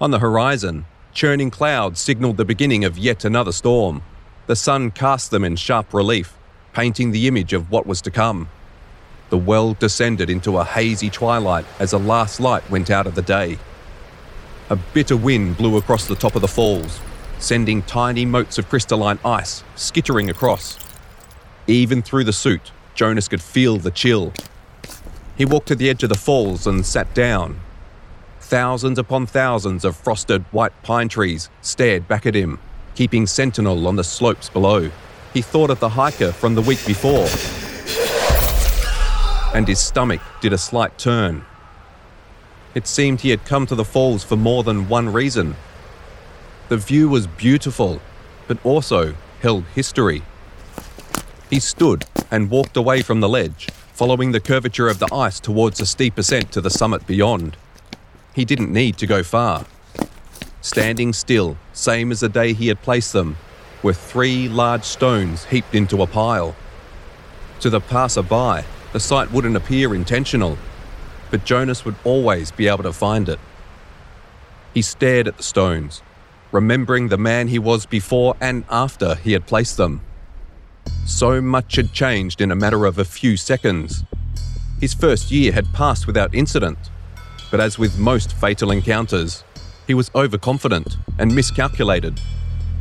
On 0.00 0.10
the 0.10 0.18
horizon, 0.18 0.86
churning 1.12 1.52
clouds 1.52 2.00
signalled 2.00 2.36
the 2.36 2.44
beginning 2.44 2.84
of 2.84 2.98
yet 2.98 3.24
another 3.24 3.52
storm. 3.52 4.02
The 4.46 4.56
sun 4.56 4.90
cast 4.90 5.30
them 5.30 5.42
in 5.42 5.56
sharp 5.56 5.94
relief, 5.94 6.36
painting 6.74 7.12
the 7.12 7.26
image 7.26 7.54
of 7.54 7.70
what 7.70 7.86
was 7.86 8.02
to 8.02 8.10
come. 8.10 8.48
The 9.30 9.38
world 9.38 9.78
descended 9.78 10.28
into 10.28 10.58
a 10.58 10.64
hazy 10.64 11.08
twilight 11.08 11.64
as 11.78 11.92
the 11.92 11.98
last 11.98 12.40
light 12.40 12.68
went 12.70 12.90
out 12.90 13.06
of 13.06 13.14
the 13.14 13.22
day. 13.22 13.58
A 14.68 14.76
bitter 14.76 15.16
wind 15.16 15.56
blew 15.56 15.78
across 15.78 16.06
the 16.06 16.14
top 16.14 16.34
of 16.36 16.42
the 16.42 16.48
falls, 16.48 17.00
sending 17.38 17.82
tiny 17.82 18.26
motes 18.26 18.58
of 18.58 18.68
crystalline 18.68 19.18
ice 19.24 19.64
skittering 19.76 20.28
across. 20.28 20.78
Even 21.66 22.02
through 22.02 22.24
the 22.24 22.32
suit, 22.32 22.70
Jonas 22.94 23.28
could 23.28 23.42
feel 23.42 23.78
the 23.78 23.90
chill. 23.90 24.34
He 25.36 25.46
walked 25.46 25.68
to 25.68 25.74
the 25.74 25.88
edge 25.88 26.02
of 26.02 26.10
the 26.10 26.16
falls 26.16 26.66
and 26.66 26.84
sat 26.84 27.14
down. 27.14 27.60
Thousands 28.40 28.98
upon 28.98 29.24
thousands 29.24 29.86
of 29.86 29.96
frosted 29.96 30.44
white 30.52 30.82
pine 30.82 31.08
trees 31.08 31.48
stared 31.62 32.06
back 32.06 32.26
at 32.26 32.34
him, 32.34 32.58
keeping 32.94 33.26
sentinel 33.26 33.86
on 33.86 33.96
the 33.96 34.04
slopes 34.04 34.48
below. 34.48 34.90
He 35.32 35.42
thought 35.42 35.70
of 35.70 35.80
the 35.80 35.88
hiker 35.88 36.32
from 36.32 36.54
the 36.54 36.62
week 36.62 36.84
before, 36.86 37.26
and 39.54 39.66
his 39.66 39.80
stomach 39.80 40.20
did 40.40 40.52
a 40.52 40.58
slight 40.58 40.96
turn. 40.98 41.44
It 42.74 42.86
seemed 42.86 43.20
he 43.20 43.30
had 43.30 43.44
come 43.44 43.66
to 43.66 43.74
the 43.74 43.84
falls 43.84 44.24
for 44.24 44.36
more 44.36 44.62
than 44.62 44.88
one 44.88 45.12
reason. 45.12 45.56
The 46.68 46.76
view 46.76 47.08
was 47.08 47.26
beautiful, 47.26 48.00
but 48.48 48.64
also 48.64 49.14
held 49.40 49.64
history. 49.74 50.22
He 51.50 51.60
stood 51.60 52.04
and 52.30 52.50
walked 52.50 52.76
away 52.76 53.02
from 53.02 53.20
the 53.20 53.28
ledge, 53.28 53.68
following 53.92 54.32
the 54.32 54.40
curvature 54.40 54.88
of 54.88 54.98
the 54.98 55.12
ice 55.14 55.38
towards 55.38 55.80
a 55.80 55.86
steep 55.86 56.18
ascent 56.18 56.50
to 56.52 56.60
the 56.60 56.70
summit 56.70 57.06
beyond. 57.06 57.56
He 58.34 58.44
didn't 58.44 58.72
need 58.72 58.96
to 58.98 59.06
go 59.06 59.22
far. 59.22 59.66
Standing 60.64 61.12
still, 61.12 61.58
same 61.74 62.10
as 62.10 62.20
the 62.20 62.28
day 62.30 62.54
he 62.54 62.68
had 62.68 62.80
placed 62.80 63.12
them, 63.12 63.36
were 63.82 63.92
three 63.92 64.48
large 64.48 64.82
stones 64.82 65.44
heaped 65.44 65.74
into 65.74 66.00
a 66.00 66.06
pile. 66.06 66.56
To 67.60 67.68
the 67.68 67.82
passer-by, 67.82 68.64
the 68.94 68.98
sight 68.98 69.30
wouldn't 69.30 69.58
appear 69.58 69.94
intentional, 69.94 70.56
but 71.30 71.44
Jonas 71.44 71.84
would 71.84 71.96
always 72.02 72.50
be 72.50 72.66
able 72.66 72.84
to 72.84 72.94
find 72.94 73.28
it. 73.28 73.38
He 74.72 74.80
stared 74.80 75.28
at 75.28 75.36
the 75.36 75.42
stones, 75.42 76.00
remembering 76.50 77.08
the 77.08 77.18
man 77.18 77.48
he 77.48 77.58
was 77.58 77.84
before 77.84 78.34
and 78.40 78.64
after 78.70 79.16
he 79.16 79.32
had 79.32 79.46
placed 79.46 79.76
them. 79.76 80.00
So 81.04 81.42
much 81.42 81.76
had 81.76 81.92
changed 81.92 82.40
in 82.40 82.50
a 82.50 82.56
matter 82.56 82.86
of 82.86 82.98
a 82.98 83.04
few 83.04 83.36
seconds. 83.36 84.02
His 84.80 84.94
first 84.94 85.30
year 85.30 85.52
had 85.52 85.74
passed 85.74 86.06
without 86.06 86.34
incident, 86.34 86.78
but 87.50 87.60
as 87.60 87.78
with 87.78 87.98
most 87.98 88.32
fatal 88.32 88.70
encounters, 88.70 89.44
he 89.86 89.94
was 89.94 90.10
overconfident 90.14 90.96
and 91.18 91.34
miscalculated. 91.34 92.20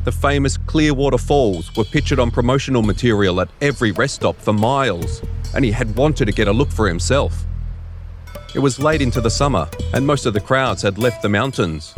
The 0.06 0.12
famous 0.12 0.58
Clearwater 0.58 1.18
Falls 1.18 1.74
were 1.76 1.86
pictured 1.86 2.20
on 2.20 2.32
promotional 2.32 2.82
material 2.82 3.40
at 3.40 3.50
every 3.62 3.92
rest 3.92 4.16
stop 4.16 4.36
for 4.38 4.54
miles, 4.54 5.22
and 5.56 5.64
he 5.64 5.72
had 5.72 5.96
wanted 5.96 6.26
to 6.26 6.32
get 6.32 6.48
a 6.48 6.54
look 6.54 6.72
for 6.72 6.88
himself. 6.88 7.46
It 8.54 8.60
was 8.60 8.80
late 8.80 9.02
into 9.02 9.22
the 9.22 9.30
summer, 9.30 9.70
and 9.94 10.06
most 10.06 10.26
of 10.26 10.34
the 10.34 10.42
crowds 10.42 10.82
had 10.82 10.98
left 10.98 11.22
the 11.22 11.30
mountains. 11.30 11.96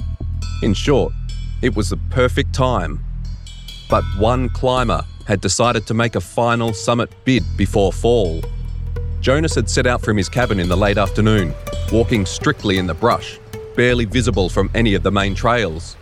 In 0.61 0.73
short, 0.73 1.13
it 1.61 1.75
was 1.75 1.89
the 1.89 1.97
perfect 2.09 2.53
time. 2.53 3.03
But 3.89 4.03
one 4.17 4.49
climber 4.49 5.03
had 5.27 5.41
decided 5.41 5.87
to 5.87 5.93
make 5.93 6.15
a 6.15 6.21
final 6.21 6.73
summit 6.73 7.11
bid 7.25 7.43
before 7.57 7.91
fall. 7.91 8.41
Jonas 9.19 9.55
had 9.55 9.69
set 9.69 9.87
out 9.87 10.03
from 10.03 10.17
his 10.17 10.29
cabin 10.29 10.59
in 10.59 10.69
the 10.69 10.77
late 10.77 10.99
afternoon, 10.99 11.53
walking 11.91 12.25
strictly 12.25 12.77
in 12.77 12.85
the 12.85 12.93
brush, 12.93 13.39
barely 13.75 14.05
visible 14.05 14.49
from 14.49 14.69
any 14.73 14.93
of 14.93 15.03
the 15.03 15.11
main 15.11 15.35
trails. 15.35 15.97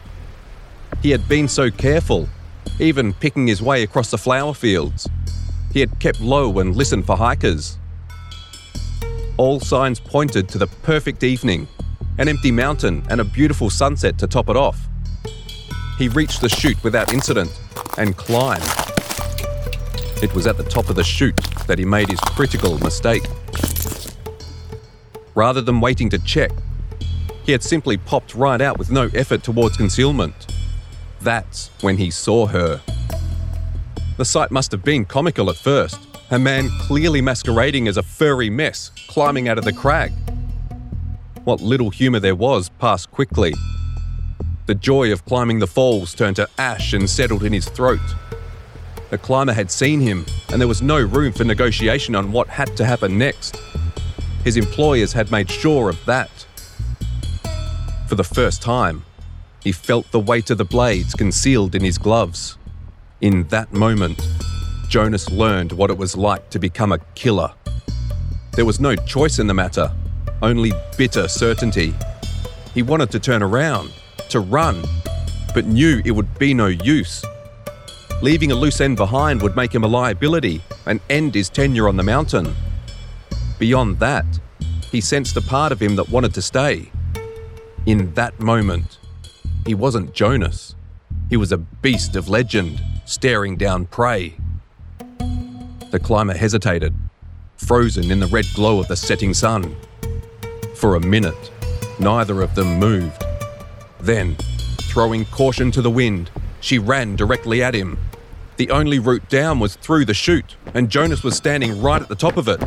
He 1.02 1.12
had 1.12 1.28
been 1.28 1.48
so 1.48 1.70
careful, 1.70 2.30
even 2.80 3.14
picking 3.14 3.48
his 3.48 3.62
way 3.62 3.84
across 3.84 4.12
the 4.12 4.18
flower 4.18 4.54
fields. 4.54 5.10
He 5.74 5.80
had 5.80 6.00
kept 6.00 6.22
low 6.22 6.60
and 6.60 6.76
listened 6.76 7.06
for 7.06 7.18
hikers. 7.18 7.78
All 9.38 9.60
signs 9.60 10.00
pointed 10.00 10.48
to 10.50 10.58
the 10.58 10.68
perfect 10.68 11.24
evening 11.24 11.68
an 12.20 12.30
empty 12.30 12.52
mountain 12.52 13.04
and 13.10 13.20
a 13.20 13.24
beautiful 13.24 13.72
sunset 13.72 14.20
to 14.20 14.28
top 14.28 14.48
it 14.50 14.56
off. 14.56 14.88
He 15.98 16.10
reached 16.10 16.42
the 16.42 16.50
chute 16.50 16.82
without 16.84 17.12
incident 17.12 17.52
and 17.98 18.16
climbed. 18.16 18.64
It 20.22 20.34
was 20.36 20.46
at 20.46 20.58
the 20.58 20.64
top 20.64 20.90
of 20.90 20.96
the 20.96 21.04
chute 21.04 21.36
that 21.68 21.80
he 21.80 21.86
made 21.86 22.10
his 22.10 22.20
critical 22.20 22.78
mistake. 22.80 23.24
Rather 25.36 25.62
than 25.62 25.82
waiting 25.82 26.10
to 26.12 26.20
check, 26.20 26.52
he 27.46 27.52
had 27.52 27.64
simply 27.64 27.98
popped 27.98 28.36
right 28.36 28.62
out 28.62 28.78
with 28.78 28.92
no 28.92 29.10
effort 29.14 29.44
towards 29.44 29.78
concealment. 29.78 30.54
That's 31.22 31.70
when 31.82 31.98
he 31.98 32.12
saw 32.12 32.48
her. 32.48 32.82
The 34.18 34.26
sight 34.26 34.52
must 34.52 34.72
have 34.72 34.84
been 34.84 35.06
comical 35.06 35.50
at 35.50 35.56
first, 35.56 36.00
a 36.30 36.40
man 36.40 36.70
clearly 36.82 37.22
masquerading 37.22 37.88
as 37.88 37.98
a 37.98 38.04
furry 38.04 38.50
mess 38.50 38.92
climbing 39.08 39.48
out 39.48 39.58
of 39.58 39.66
the 39.66 39.74
crag. 39.74 40.12
What 41.44 41.62
little 41.62 41.90
humour 41.90 42.20
there 42.20 42.36
was 42.36 42.70
passed 42.70 43.12
quickly. 43.12 43.54
The 44.66 44.76
joy 44.76 45.12
of 45.12 45.26
climbing 45.26 45.60
the 45.60 45.68
falls 45.68 46.14
turned 46.14 46.38
to 46.38 46.50
ash 46.58 46.94
and 46.94 47.10
settled 47.10 47.44
in 47.44 47.52
his 47.52 47.68
throat. 47.68 48.00
The 49.10 49.18
climber 49.18 49.54
had 49.54 49.70
seen 49.70 50.00
him, 50.00 50.26
and 50.50 50.60
there 50.60 50.68
was 50.68 50.82
no 50.82 51.00
room 51.00 51.34
for 51.34 51.44
negotiation 51.44 52.16
on 52.16 52.32
what 52.32 52.48
had 52.48 52.76
to 52.78 52.86
happen 52.86 53.18
next. 53.18 53.58
His 54.44 54.58
employers 54.58 55.14
had 55.14 55.32
made 55.32 55.52
sure 55.52 55.90
of 55.90 56.04
that. 56.06 56.43
For 58.14 58.18
the 58.18 58.24
first 58.24 58.62
time, 58.62 59.06
he 59.64 59.72
felt 59.72 60.12
the 60.12 60.20
weight 60.20 60.52
of 60.52 60.60
the 60.60 60.66
blades 60.66 61.16
concealed 61.16 61.74
in 61.74 61.84
his 61.84 61.98
gloves. 61.98 62.60
In 63.22 63.48
that 63.48 63.74
moment, 63.74 64.22
Jonas 64.88 65.32
learned 65.32 65.72
what 65.72 65.90
it 65.90 65.98
was 65.98 66.16
like 66.16 66.52
to 66.52 66.60
become 66.60 66.92
a 66.92 67.00
killer. 67.16 67.52
There 68.52 68.66
was 68.66 68.80
no 68.80 68.96
choice 68.96 69.40
in 69.40 69.48
the 69.48 69.56
matter, 69.56 69.92
only 70.44 70.74
bitter 70.96 71.28
certainty. 71.28 71.96
He 72.76 72.84
wanted 72.84 73.10
to 73.10 73.20
turn 73.20 73.42
around, 73.42 73.92
to 74.30 74.42
run, 74.42 74.84
but 75.56 75.66
knew 75.66 76.00
it 76.06 76.12
would 76.12 76.38
be 76.38 76.54
no 76.54 76.68
use. 76.68 77.26
Leaving 78.22 78.52
a 78.52 78.56
loose 78.56 78.80
end 78.80 78.96
behind 78.96 79.42
would 79.42 79.56
make 79.56 79.74
him 79.74 79.84
a 79.84 79.88
liability 79.88 80.62
and 80.86 81.00
end 81.10 81.34
his 81.34 81.50
tenure 81.50 81.88
on 81.88 81.98
the 81.98 82.04
mountain. 82.04 82.56
Beyond 83.58 83.98
that, 84.02 84.40
he 84.92 85.02
sensed 85.02 85.36
a 85.36 85.42
part 85.42 85.72
of 85.72 85.82
him 85.82 85.96
that 85.96 86.10
wanted 86.10 86.36
to 86.36 86.44
stay. 86.44 86.92
In 87.86 88.14
that 88.14 88.40
moment, 88.40 88.98
he 89.66 89.76
wasn't 89.76 90.14
Jonas. 90.14 90.74
He 91.30 91.36
was 91.36 91.52
a 91.52 91.58
beast 91.58 92.16
of 92.16 92.30
legend, 92.30 92.82
staring 93.06 93.58
down 93.58 93.88
prey. 93.88 94.36
The 95.92 96.00
climber 96.02 96.34
hesitated, 96.34 96.94
frozen 97.58 98.10
in 98.10 98.22
the 98.22 98.28
red 98.28 98.46
glow 98.56 98.80
of 98.80 98.88
the 98.88 98.96
setting 98.96 99.34
sun. 99.34 99.76
For 100.76 100.96
a 100.96 101.02
minute, 101.02 101.52
neither 102.00 102.42
of 102.42 102.56
them 102.56 102.80
moved. 102.80 103.22
Then, 104.00 104.36
throwing 104.84 105.26
caution 105.26 105.70
to 105.72 105.82
the 105.82 105.92
wind, 105.92 106.32
she 106.62 106.80
ran 106.80 107.18
directly 107.18 107.62
at 107.62 107.76
him. 107.76 107.98
The 108.56 108.72
only 108.72 109.00
route 109.00 109.28
down 109.28 109.60
was 109.60 109.76
through 109.76 110.06
the 110.06 110.14
chute, 110.14 110.56
and 110.74 110.90
Jonas 110.90 111.22
was 111.22 111.36
standing 111.36 111.82
right 111.82 112.02
at 112.02 112.08
the 112.08 112.16
top 112.16 112.38
of 112.38 112.48
it. 112.48 112.64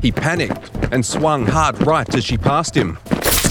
He 0.00 0.10
panicked 0.10 0.72
and 0.90 1.06
swung 1.06 1.46
hard 1.46 1.86
right 1.86 2.12
as 2.12 2.24
she 2.24 2.36
passed 2.36 2.74
him. 2.74 2.98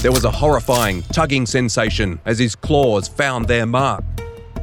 There 0.02 0.10
was 0.10 0.24
a 0.24 0.32
horrifying, 0.32 1.02
tugging 1.12 1.46
sensation 1.46 2.18
as 2.24 2.36
his 2.36 2.56
claws 2.56 3.06
found 3.06 3.46
their 3.46 3.66
mark. 3.66 4.02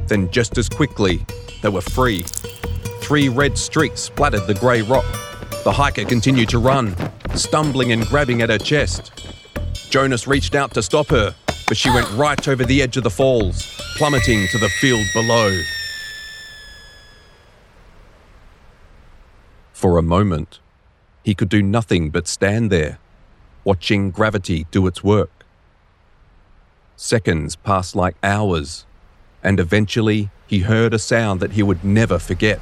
Then, 0.06 0.30
just 0.30 0.58
as 0.58 0.68
quickly, 0.68 1.24
they 1.62 1.70
were 1.70 1.80
free. 1.80 2.24
Three 3.00 3.30
red 3.30 3.56
streaks 3.56 4.02
splattered 4.02 4.46
the 4.46 4.52
grey 4.52 4.82
rock. 4.82 5.06
The 5.64 5.72
hiker 5.72 6.04
continued 6.04 6.50
to 6.50 6.58
run, 6.58 6.94
stumbling 7.34 7.90
and 7.90 8.06
grabbing 8.06 8.42
at 8.42 8.50
her 8.50 8.58
chest. 8.58 9.12
Jonas 9.88 10.26
reached 10.26 10.54
out 10.54 10.74
to 10.74 10.82
stop 10.82 11.08
her, 11.08 11.34
but 11.66 11.78
she 11.78 11.88
went 11.88 12.10
right 12.12 12.46
over 12.46 12.62
the 12.62 12.82
edge 12.82 12.98
of 12.98 13.04
the 13.04 13.08
falls, 13.08 13.66
plummeting 13.96 14.46
to 14.48 14.58
the 14.58 14.68
field 14.68 15.06
below. 15.14 15.58
For 19.72 19.96
a 19.96 20.02
moment, 20.02 20.60
he 21.24 21.34
could 21.34 21.48
do 21.48 21.62
nothing 21.62 22.10
but 22.10 22.28
stand 22.28 22.70
there, 22.70 22.98
watching 23.64 24.10
gravity 24.10 24.66
do 24.70 24.86
its 24.86 25.02
work. 25.04 25.30
Seconds 26.96 27.56
passed 27.56 27.96
like 27.96 28.16
hours, 28.22 28.84
and 29.42 29.58
eventually 29.58 30.30
he 30.46 30.60
heard 30.60 30.92
a 30.92 30.98
sound 30.98 31.40
that 31.40 31.52
he 31.52 31.62
would 31.62 31.84
never 31.84 32.18
forget. 32.18 32.60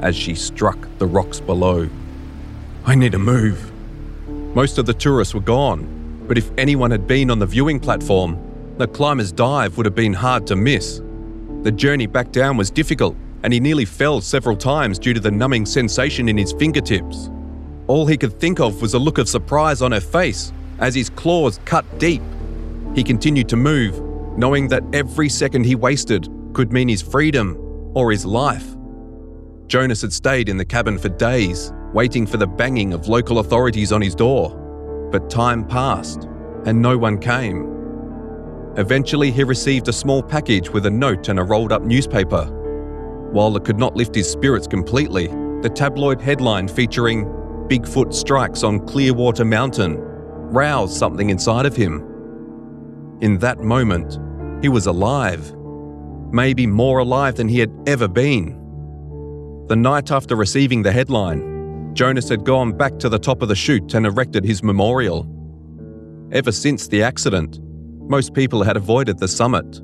As 0.00 0.16
she 0.16 0.34
struck 0.34 0.88
the 0.98 1.06
rocks 1.06 1.40
below. 1.40 1.88
I 2.84 2.94
need 2.94 3.12
to 3.12 3.18
move. 3.18 3.70
Most 4.54 4.76
of 4.78 4.86
the 4.86 4.94
tourists 4.94 5.34
were 5.34 5.40
gone, 5.40 6.24
but 6.26 6.36
if 6.36 6.50
anyone 6.58 6.90
had 6.90 7.06
been 7.06 7.30
on 7.30 7.38
the 7.38 7.46
viewing 7.46 7.78
platform, 7.80 8.38
the 8.78 8.88
climber's 8.88 9.32
dive 9.32 9.76
would 9.76 9.86
have 9.86 9.94
been 9.94 10.12
hard 10.12 10.46
to 10.48 10.56
miss. 10.56 11.00
The 11.62 11.70
journey 11.70 12.06
back 12.06 12.32
down 12.32 12.56
was 12.56 12.70
difficult, 12.70 13.16
and 13.44 13.52
he 13.52 13.60
nearly 13.60 13.84
fell 13.84 14.20
several 14.20 14.56
times 14.56 14.98
due 14.98 15.14
to 15.14 15.20
the 15.20 15.30
numbing 15.30 15.66
sensation 15.66 16.28
in 16.28 16.36
his 16.36 16.52
fingertips. 16.52 17.30
All 17.92 18.06
he 18.06 18.16
could 18.16 18.40
think 18.40 18.58
of 18.58 18.80
was 18.80 18.94
a 18.94 18.98
look 18.98 19.18
of 19.18 19.28
surprise 19.28 19.82
on 19.82 19.92
her 19.92 20.00
face 20.00 20.50
as 20.78 20.94
his 20.94 21.10
claws 21.10 21.60
cut 21.66 21.84
deep. 21.98 22.22
He 22.94 23.04
continued 23.04 23.50
to 23.50 23.56
move, 23.56 24.00
knowing 24.38 24.68
that 24.68 24.82
every 24.94 25.28
second 25.28 25.66
he 25.66 25.74
wasted 25.74 26.26
could 26.54 26.72
mean 26.72 26.88
his 26.88 27.02
freedom 27.02 27.54
or 27.92 28.10
his 28.10 28.24
life. 28.24 28.64
Jonas 29.66 30.00
had 30.00 30.14
stayed 30.14 30.48
in 30.48 30.56
the 30.56 30.64
cabin 30.64 30.96
for 30.96 31.10
days, 31.10 31.70
waiting 31.92 32.26
for 32.26 32.38
the 32.38 32.46
banging 32.46 32.94
of 32.94 33.08
local 33.08 33.40
authorities 33.40 33.92
on 33.92 34.00
his 34.00 34.14
door. 34.14 34.48
But 35.12 35.28
time 35.28 35.62
passed, 35.62 36.30
and 36.64 36.80
no 36.80 36.96
one 36.96 37.18
came. 37.18 37.68
Eventually, 38.78 39.30
he 39.30 39.44
received 39.44 39.88
a 39.88 39.92
small 39.92 40.22
package 40.22 40.70
with 40.70 40.86
a 40.86 40.90
note 40.90 41.28
and 41.28 41.38
a 41.38 41.44
rolled 41.44 41.72
up 41.72 41.82
newspaper. 41.82 42.46
While 43.32 43.54
it 43.58 43.66
could 43.66 43.78
not 43.78 43.96
lift 43.96 44.14
his 44.14 44.30
spirits 44.30 44.66
completely, 44.66 45.26
the 45.60 45.70
tabloid 45.74 46.22
headline 46.22 46.68
featuring 46.68 47.41
Bigfoot 47.72 48.12
strikes 48.12 48.64
on 48.64 48.86
Clearwater 48.86 49.46
Mountain 49.46 49.96
roused 49.98 50.94
something 50.94 51.30
inside 51.30 51.64
of 51.64 51.74
him. 51.74 52.06
In 53.22 53.38
that 53.38 53.60
moment, 53.60 54.18
he 54.62 54.68
was 54.68 54.84
alive, 54.84 55.54
maybe 56.30 56.66
more 56.66 56.98
alive 56.98 57.36
than 57.36 57.48
he 57.48 57.58
had 57.58 57.72
ever 57.86 58.08
been. 58.08 58.48
The 59.68 59.76
night 59.76 60.10
after 60.10 60.36
receiving 60.36 60.82
the 60.82 60.92
headline, 60.92 61.94
Jonas 61.94 62.28
had 62.28 62.44
gone 62.44 62.76
back 62.76 62.98
to 62.98 63.08
the 63.08 63.18
top 63.18 63.40
of 63.40 63.48
the 63.48 63.56
chute 63.56 63.94
and 63.94 64.04
erected 64.04 64.44
his 64.44 64.62
memorial. 64.62 65.26
Ever 66.30 66.52
since 66.52 66.88
the 66.88 67.02
accident, 67.02 67.58
most 68.06 68.34
people 68.34 68.62
had 68.62 68.76
avoided 68.76 69.18
the 69.18 69.28
summit. 69.28 69.80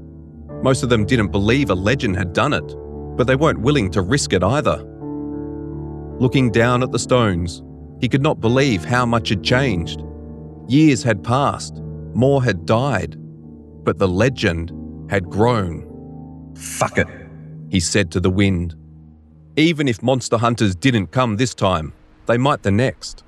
Most 0.63 0.83
of 0.83 0.91
them 0.91 1.07
didn't 1.07 1.33
believe 1.33 1.71
a 1.71 1.75
legend 1.75 2.19
had 2.19 2.35
done 2.35 2.53
it, 2.53 2.77
but 3.17 3.27
they 3.27 3.37
weren't 3.37 3.63
willing 3.63 3.91
to 3.93 4.03
risk 4.03 4.35
it 4.35 4.43
either. 4.43 4.77
Looking 6.19 6.51
down 6.51 6.83
at 6.83 6.93
the 6.93 6.99
stones, 6.99 7.63
he 8.01 8.09
could 8.09 8.23
not 8.23 8.41
believe 8.41 8.85
how 8.85 9.05
much 9.05 9.29
had 9.29 9.43
changed. 9.43 10.03
Years 10.69 11.03
had 11.03 11.25
passed, 11.25 11.77
more 12.15 12.43
had 12.43 12.67
died, 12.67 13.17
but 13.85 13.99
the 13.99 14.09
legend 14.09 14.73
had 15.11 15.29
grown. 15.29 15.85
Fuck 16.57 16.99
it, 16.99 17.09
he 17.71 17.81
said 17.81 18.11
to 18.13 18.21
the 18.21 18.31
wind. 18.31 18.75
Even 19.57 19.89
if 19.89 20.03
monster 20.03 20.39
hunters 20.39 20.75
didn't 20.75 21.09
come 21.09 21.37
this 21.37 21.55
time, 21.55 21.93
they 22.27 22.39
might 22.39 22.63
the 22.63 22.71
next. 22.71 23.25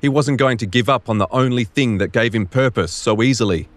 He 0.00 0.08
wasn't 0.08 0.38
going 0.38 0.58
to 0.58 0.66
give 0.66 0.88
up 0.88 1.08
on 1.08 1.18
the 1.18 1.28
only 1.30 1.64
thing 1.64 1.98
that 1.98 2.12
gave 2.12 2.34
him 2.34 2.46
purpose 2.46 2.92
so 2.92 3.22
easily. 3.22 3.68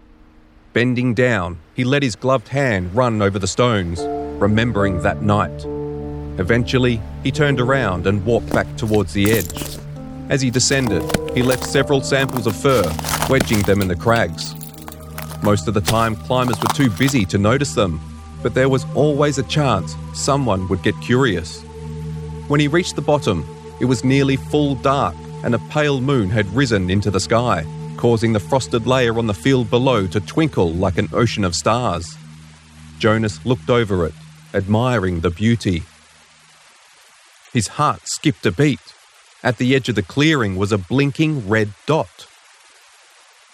Bending 0.74 1.14
down, 1.14 1.60
he 1.76 1.84
let 1.84 2.04
his 2.04 2.16
gloved 2.16 2.48
hand 2.48 2.94
run 2.96 3.22
over 3.22 3.40
the 3.40 3.48
stones, 3.48 4.02
remembering 4.42 5.02
that 5.04 5.22
night. 5.22 5.66
Eventually, 6.38 7.00
he 7.24 7.32
turned 7.32 7.62
around 7.62 8.08
and 8.08 8.26
walked 8.26 8.52
back 8.52 8.76
towards 8.76 9.14
the 9.14 9.32
edge. 9.32 9.85
As 10.28 10.42
he 10.42 10.50
descended, 10.50 11.04
he 11.36 11.44
left 11.44 11.64
several 11.64 12.02
samples 12.02 12.48
of 12.48 12.56
fur, 12.56 12.84
wedging 13.30 13.62
them 13.62 13.82
in 13.82 13.88
the 13.88 13.96
crags. 13.96 14.56
Most 15.44 15.68
of 15.68 15.76
the 15.76 15.82
time, 15.82 16.16
climbers 16.16 16.60
were 16.60 16.74
too 16.74 16.90
busy 16.90 17.26
to 17.26 17.38
notice 17.38 17.76
them, 17.76 18.02
but 18.42 18.56
there 18.56 18.70
was 18.70 18.86
always 18.96 19.38
a 19.38 19.44
chance 19.44 19.96
someone 20.14 20.68
would 20.68 20.82
get 20.82 21.00
curious. 21.00 21.62
When 22.48 22.60
he 22.60 22.68
reached 22.68 22.96
the 22.96 23.04
bottom, 23.04 23.46
it 23.80 23.86
was 23.86 24.04
nearly 24.04 24.36
full 24.36 24.74
dark, 24.76 25.16
and 25.44 25.54
a 25.54 25.60
pale 25.70 26.02
moon 26.02 26.32
had 26.32 26.48
risen 26.56 26.90
into 26.90 27.12
the 27.12 27.20
sky, 27.20 27.64
causing 27.96 28.34
the 28.34 28.40
frosted 28.40 28.88
layer 28.88 29.20
on 29.20 29.28
the 29.28 29.34
field 29.34 29.70
below 29.70 30.08
to 30.08 30.20
twinkle 30.20 30.72
like 30.74 30.98
an 30.98 31.10
ocean 31.14 31.44
of 31.44 31.54
stars. 31.54 32.18
Jonas 32.98 33.46
looked 33.46 33.70
over 33.70 34.08
it, 34.08 34.14
admiring 34.56 35.20
the 35.20 35.30
beauty. 35.30 35.84
His 37.54 37.68
heart 37.68 38.08
skipped 38.08 38.46
a 38.48 38.52
beat. 38.52 38.95
At 39.46 39.60
the 39.60 39.76
edge 39.76 39.90
of 39.90 39.96
the 39.96 40.02
clearing 40.02 40.56
was 40.56 40.72
a 40.72 40.78
blinking 40.80 41.48
red 41.48 41.70
dot. 41.86 42.26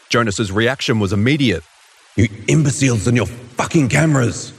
Jonas's 0.07 0.49
reaction 0.49 1.01
was 1.01 1.11
immediate. 1.11 1.63
You 2.15 2.29
imbeciles 2.47 3.07
and 3.07 3.17
your 3.17 3.25
fucking 3.25 3.89
cameras! 3.89 4.53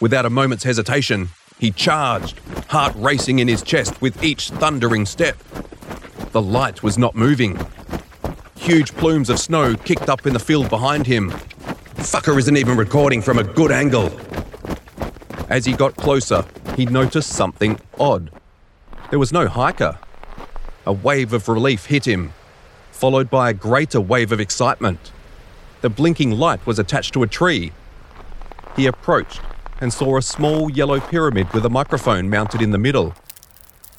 Without 0.00 0.26
a 0.26 0.30
moment's 0.30 0.64
hesitation, 0.64 1.28
he 1.60 1.70
charged, 1.70 2.40
heart 2.66 2.92
racing 2.96 3.38
in 3.38 3.46
his 3.46 3.62
chest 3.62 4.02
with 4.02 4.24
each 4.24 4.50
thundering 4.50 5.06
step. 5.06 5.36
The 6.32 6.42
light 6.42 6.82
was 6.82 6.98
not 6.98 7.14
moving. 7.14 7.64
Huge 8.56 8.92
plumes 8.94 9.30
of 9.30 9.38
snow 9.38 9.76
kicked 9.76 10.08
up 10.08 10.26
in 10.26 10.32
the 10.32 10.40
field 10.40 10.68
behind 10.68 11.06
him. 11.06 11.30
Fucker 11.94 12.36
isn't 12.38 12.56
even 12.56 12.76
recording 12.76 13.22
from 13.22 13.38
a 13.38 13.44
good 13.44 13.70
angle. 13.70 14.10
As 15.48 15.64
he 15.64 15.74
got 15.74 15.94
closer, 15.94 16.44
he 16.74 16.86
noticed 16.86 17.30
something 17.30 17.78
odd. 18.00 18.32
There 19.10 19.20
was 19.20 19.32
no 19.32 19.46
hiker. 19.46 19.96
A 20.86 20.92
wave 20.92 21.32
of 21.32 21.48
relief 21.48 21.86
hit 21.86 22.06
him, 22.06 22.32
followed 22.92 23.28
by 23.28 23.50
a 23.50 23.54
greater 23.54 24.00
wave 24.00 24.30
of 24.30 24.38
excitement. 24.38 25.10
The 25.80 25.90
blinking 25.90 26.30
light 26.30 26.64
was 26.64 26.78
attached 26.78 27.12
to 27.14 27.24
a 27.24 27.26
tree. 27.26 27.72
He 28.76 28.86
approached 28.86 29.40
and 29.80 29.92
saw 29.92 30.16
a 30.16 30.22
small 30.22 30.70
yellow 30.70 31.00
pyramid 31.00 31.52
with 31.52 31.66
a 31.66 31.70
microphone 31.70 32.30
mounted 32.30 32.62
in 32.62 32.70
the 32.70 32.78
middle. 32.78 33.14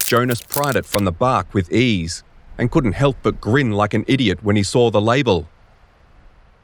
Jonas 0.05 0.41
pried 0.41 0.77
it 0.77 0.85
from 0.85 1.03
the 1.03 1.11
bark 1.11 1.53
with 1.53 1.73
ease 1.73 2.23
and 2.57 2.71
couldn't 2.71 2.93
help 2.93 3.17
but 3.21 3.41
grin 3.41 3.71
like 3.71 3.93
an 3.93 4.05
idiot 4.07 4.41
when 4.41 4.55
he 4.55 4.63
saw 4.63 4.89
the 4.89 5.01
label. 5.01 5.49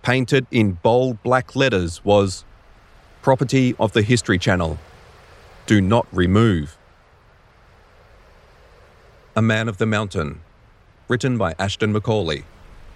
Painted 0.04 0.48
in 0.52 0.74
bold 0.82 1.22
black 1.22 1.56
letters 1.56 2.04
was 2.06 2.46
Property 3.22 3.76
of 3.80 3.92
the 3.92 4.02
History 4.02 4.38
Channel. 4.38 4.80
Do 5.66 5.82
not 5.82 6.08
remove. 6.12 6.78
A 9.36 9.42
Man 9.42 9.68
of 9.68 9.80
the 9.80 9.88
Mountain. 9.88 10.42
Written 11.08 11.40
by 11.40 11.56
Ashton 11.58 11.92
Macaulay. 11.92 12.44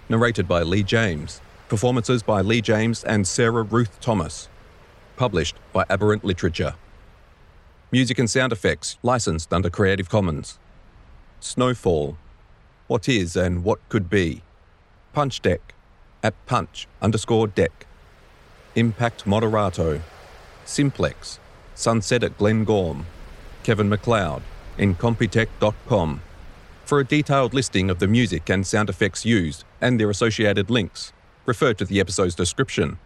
Narrated 0.08 0.48
by 0.48 0.62
Leigh 0.62 0.84
James. 0.84 1.42
Performances 1.68 2.22
by 2.22 2.42
Leigh 2.42 2.62
James 2.62 3.04
and 3.04 3.28
Sarah 3.28 3.64
Ruth 3.64 4.00
Thomas. 4.02 4.48
Published 5.16 5.56
by 5.74 5.84
Aberrant 5.90 6.24
Literature. 6.24 6.76
Music 7.92 8.20
and 8.20 8.30
sound 8.30 8.52
effects 8.52 9.00
licensed 9.02 9.52
under 9.52 9.72
Creative 9.72 10.10
Commons. 10.10 10.60
Snowfall. 11.40 12.18
What 12.86 13.10
is 13.10 13.36
and 13.36 13.64
what 13.64 13.80
could 13.90 14.08
be. 14.08 14.44
Punch 15.14 15.42
Deck. 15.42 15.74
At 16.22 16.36
punch 16.46 16.88
underscore 17.02 17.48
deck. 17.48 17.88
Impact 18.76 19.26
Moderato. 19.26 20.02
Simplex. 20.66 21.40
Sunset 21.74 22.24
at 22.24 22.38
Glen 22.38 22.64
Gorm. 22.64 23.08
Kevin 23.64 23.90
MacLeod. 23.90 24.44
Incompetech.com. 24.78 26.22
For 26.88 27.02
a 27.02 27.04
detailed 27.04 27.54
listing 27.54 27.90
of 27.90 28.00
the 28.00 28.08
music 28.08 28.50
and 28.50 28.66
sound 28.66 28.90
effects 28.90 29.26
used 29.26 29.66
and 29.82 30.00
their 30.00 30.10
associated 30.10 30.70
links, 30.70 31.12
refer 31.46 31.74
to 31.74 31.84
the 31.84 32.00
episode's 32.00 32.34
description. 32.34 32.98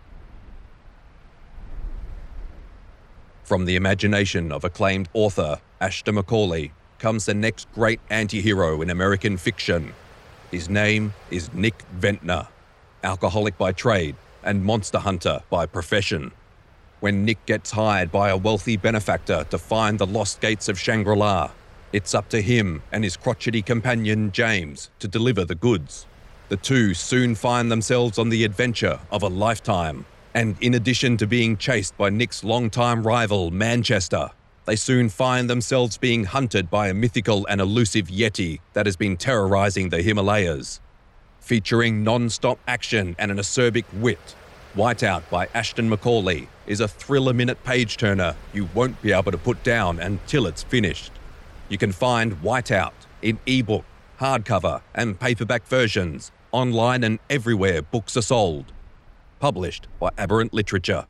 From 3.44 3.66
the 3.66 3.76
imagination 3.76 4.52
of 4.52 4.64
acclaimed 4.64 5.10
author 5.16 5.60
Ashton 5.82 6.14
Macaulay 6.14 6.74
comes 7.00 7.26
the 7.26 7.34
next 7.34 7.68
great 7.74 8.00
anti 8.12 8.40
hero 8.40 8.84
in 8.84 8.92
American 8.92 9.36
fiction. 9.36 9.96
His 10.52 10.70
name 10.70 11.16
is 11.32 11.52
Nick 11.52 11.82
Ventnor, 11.94 12.50
alcoholic 13.04 13.58
by 13.58 13.72
trade 13.72 14.16
and 14.44 14.64
monster 14.64 15.00
hunter 15.00 15.42
by 15.50 15.66
profession. 15.66 16.34
When 17.00 17.26
Nick 17.26 17.44
gets 17.48 17.72
hired 17.72 18.12
by 18.12 18.30
a 18.30 18.38
wealthy 18.38 18.78
benefactor 18.78 19.44
to 19.50 19.58
find 19.58 19.98
the 19.98 20.06
lost 20.06 20.40
gates 20.40 20.70
of 20.70 20.80
Shangri 20.80 21.16
La, 21.16 21.50
it's 21.94 22.16
up 22.16 22.30
to 22.30 22.42
him 22.42 22.82
and 22.92 23.04
his 23.04 23.18
crotchety 23.18 23.62
companion 23.62 24.32
James 24.32 24.90
to 25.00 25.08
deliver 25.08 25.46
the 25.46 25.56
goods. 25.56 26.06
The 26.50 26.58
two 26.58 26.94
soon 26.94 27.36
find 27.36 27.72
themselves 27.72 28.18
on 28.18 28.30
the 28.30 28.44
adventure 28.44 29.00
of 29.12 29.24
a 29.24 29.28
lifetime, 29.28 30.06
and 30.34 30.56
in 30.62 30.74
addition 30.74 31.18
to 31.18 31.28
being 31.28 31.58
chased 31.58 31.98
by 31.98 32.10
Nick's 32.10 32.44
longtime 32.44 33.04
rival, 33.04 33.52
Manchester, 33.52 34.32
they 34.66 34.76
soon 34.76 35.10
find 35.10 35.50
themselves 35.50 35.98
being 35.98 36.26
hunted 36.26 36.70
by 36.70 36.88
a 36.88 36.94
mythical 36.94 37.46
and 37.48 37.60
elusive 37.60 38.08
Yeti 38.08 38.60
that 38.74 38.86
has 38.86 38.96
been 38.96 39.18
terrorizing 39.18 39.90
the 39.90 40.02
Himalayas. 40.02 40.80
Featuring 41.40 42.04
non 42.04 42.30
stop 42.30 42.60
action 42.68 43.16
and 43.18 43.32
an 43.32 43.38
acerbic 43.38 43.86
wit, 43.94 44.36
Whiteout 44.76 45.30
by 45.30 45.50
Ashton 45.54 45.90
Macaulay 45.90 46.48
is 46.68 46.80
a 46.80 46.88
thriller 46.88 47.34
minute 47.34 47.62
page 47.66 47.98
turner 47.98 48.36
you 48.54 48.70
won't 48.74 49.02
be 49.02 49.12
able 49.12 49.32
to 49.32 49.38
put 49.38 49.62
down 49.64 50.00
until 50.00 50.48
it's 50.48 50.64
finished. 50.64 51.12
You 51.72 51.78
can 51.78 51.94
find 51.94 52.34
Whiteout 52.42 52.92
in 53.22 53.40
ebook, 53.46 53.86
hardcover, 54.20 54.82
and 54.94 55.18
paperback 55.18 55.66
versions 55.66 56.34
online 56.52 57.02
and 57.02 57.18
everywhere 57.30 57.82
books 57.82 58.18
are 58.18 58.22
sold. 58.22 58.74
Published 59.40 59.88
by 59.98 60.10
Aberrant 60.18 60.54
Literature. 60.54 61.08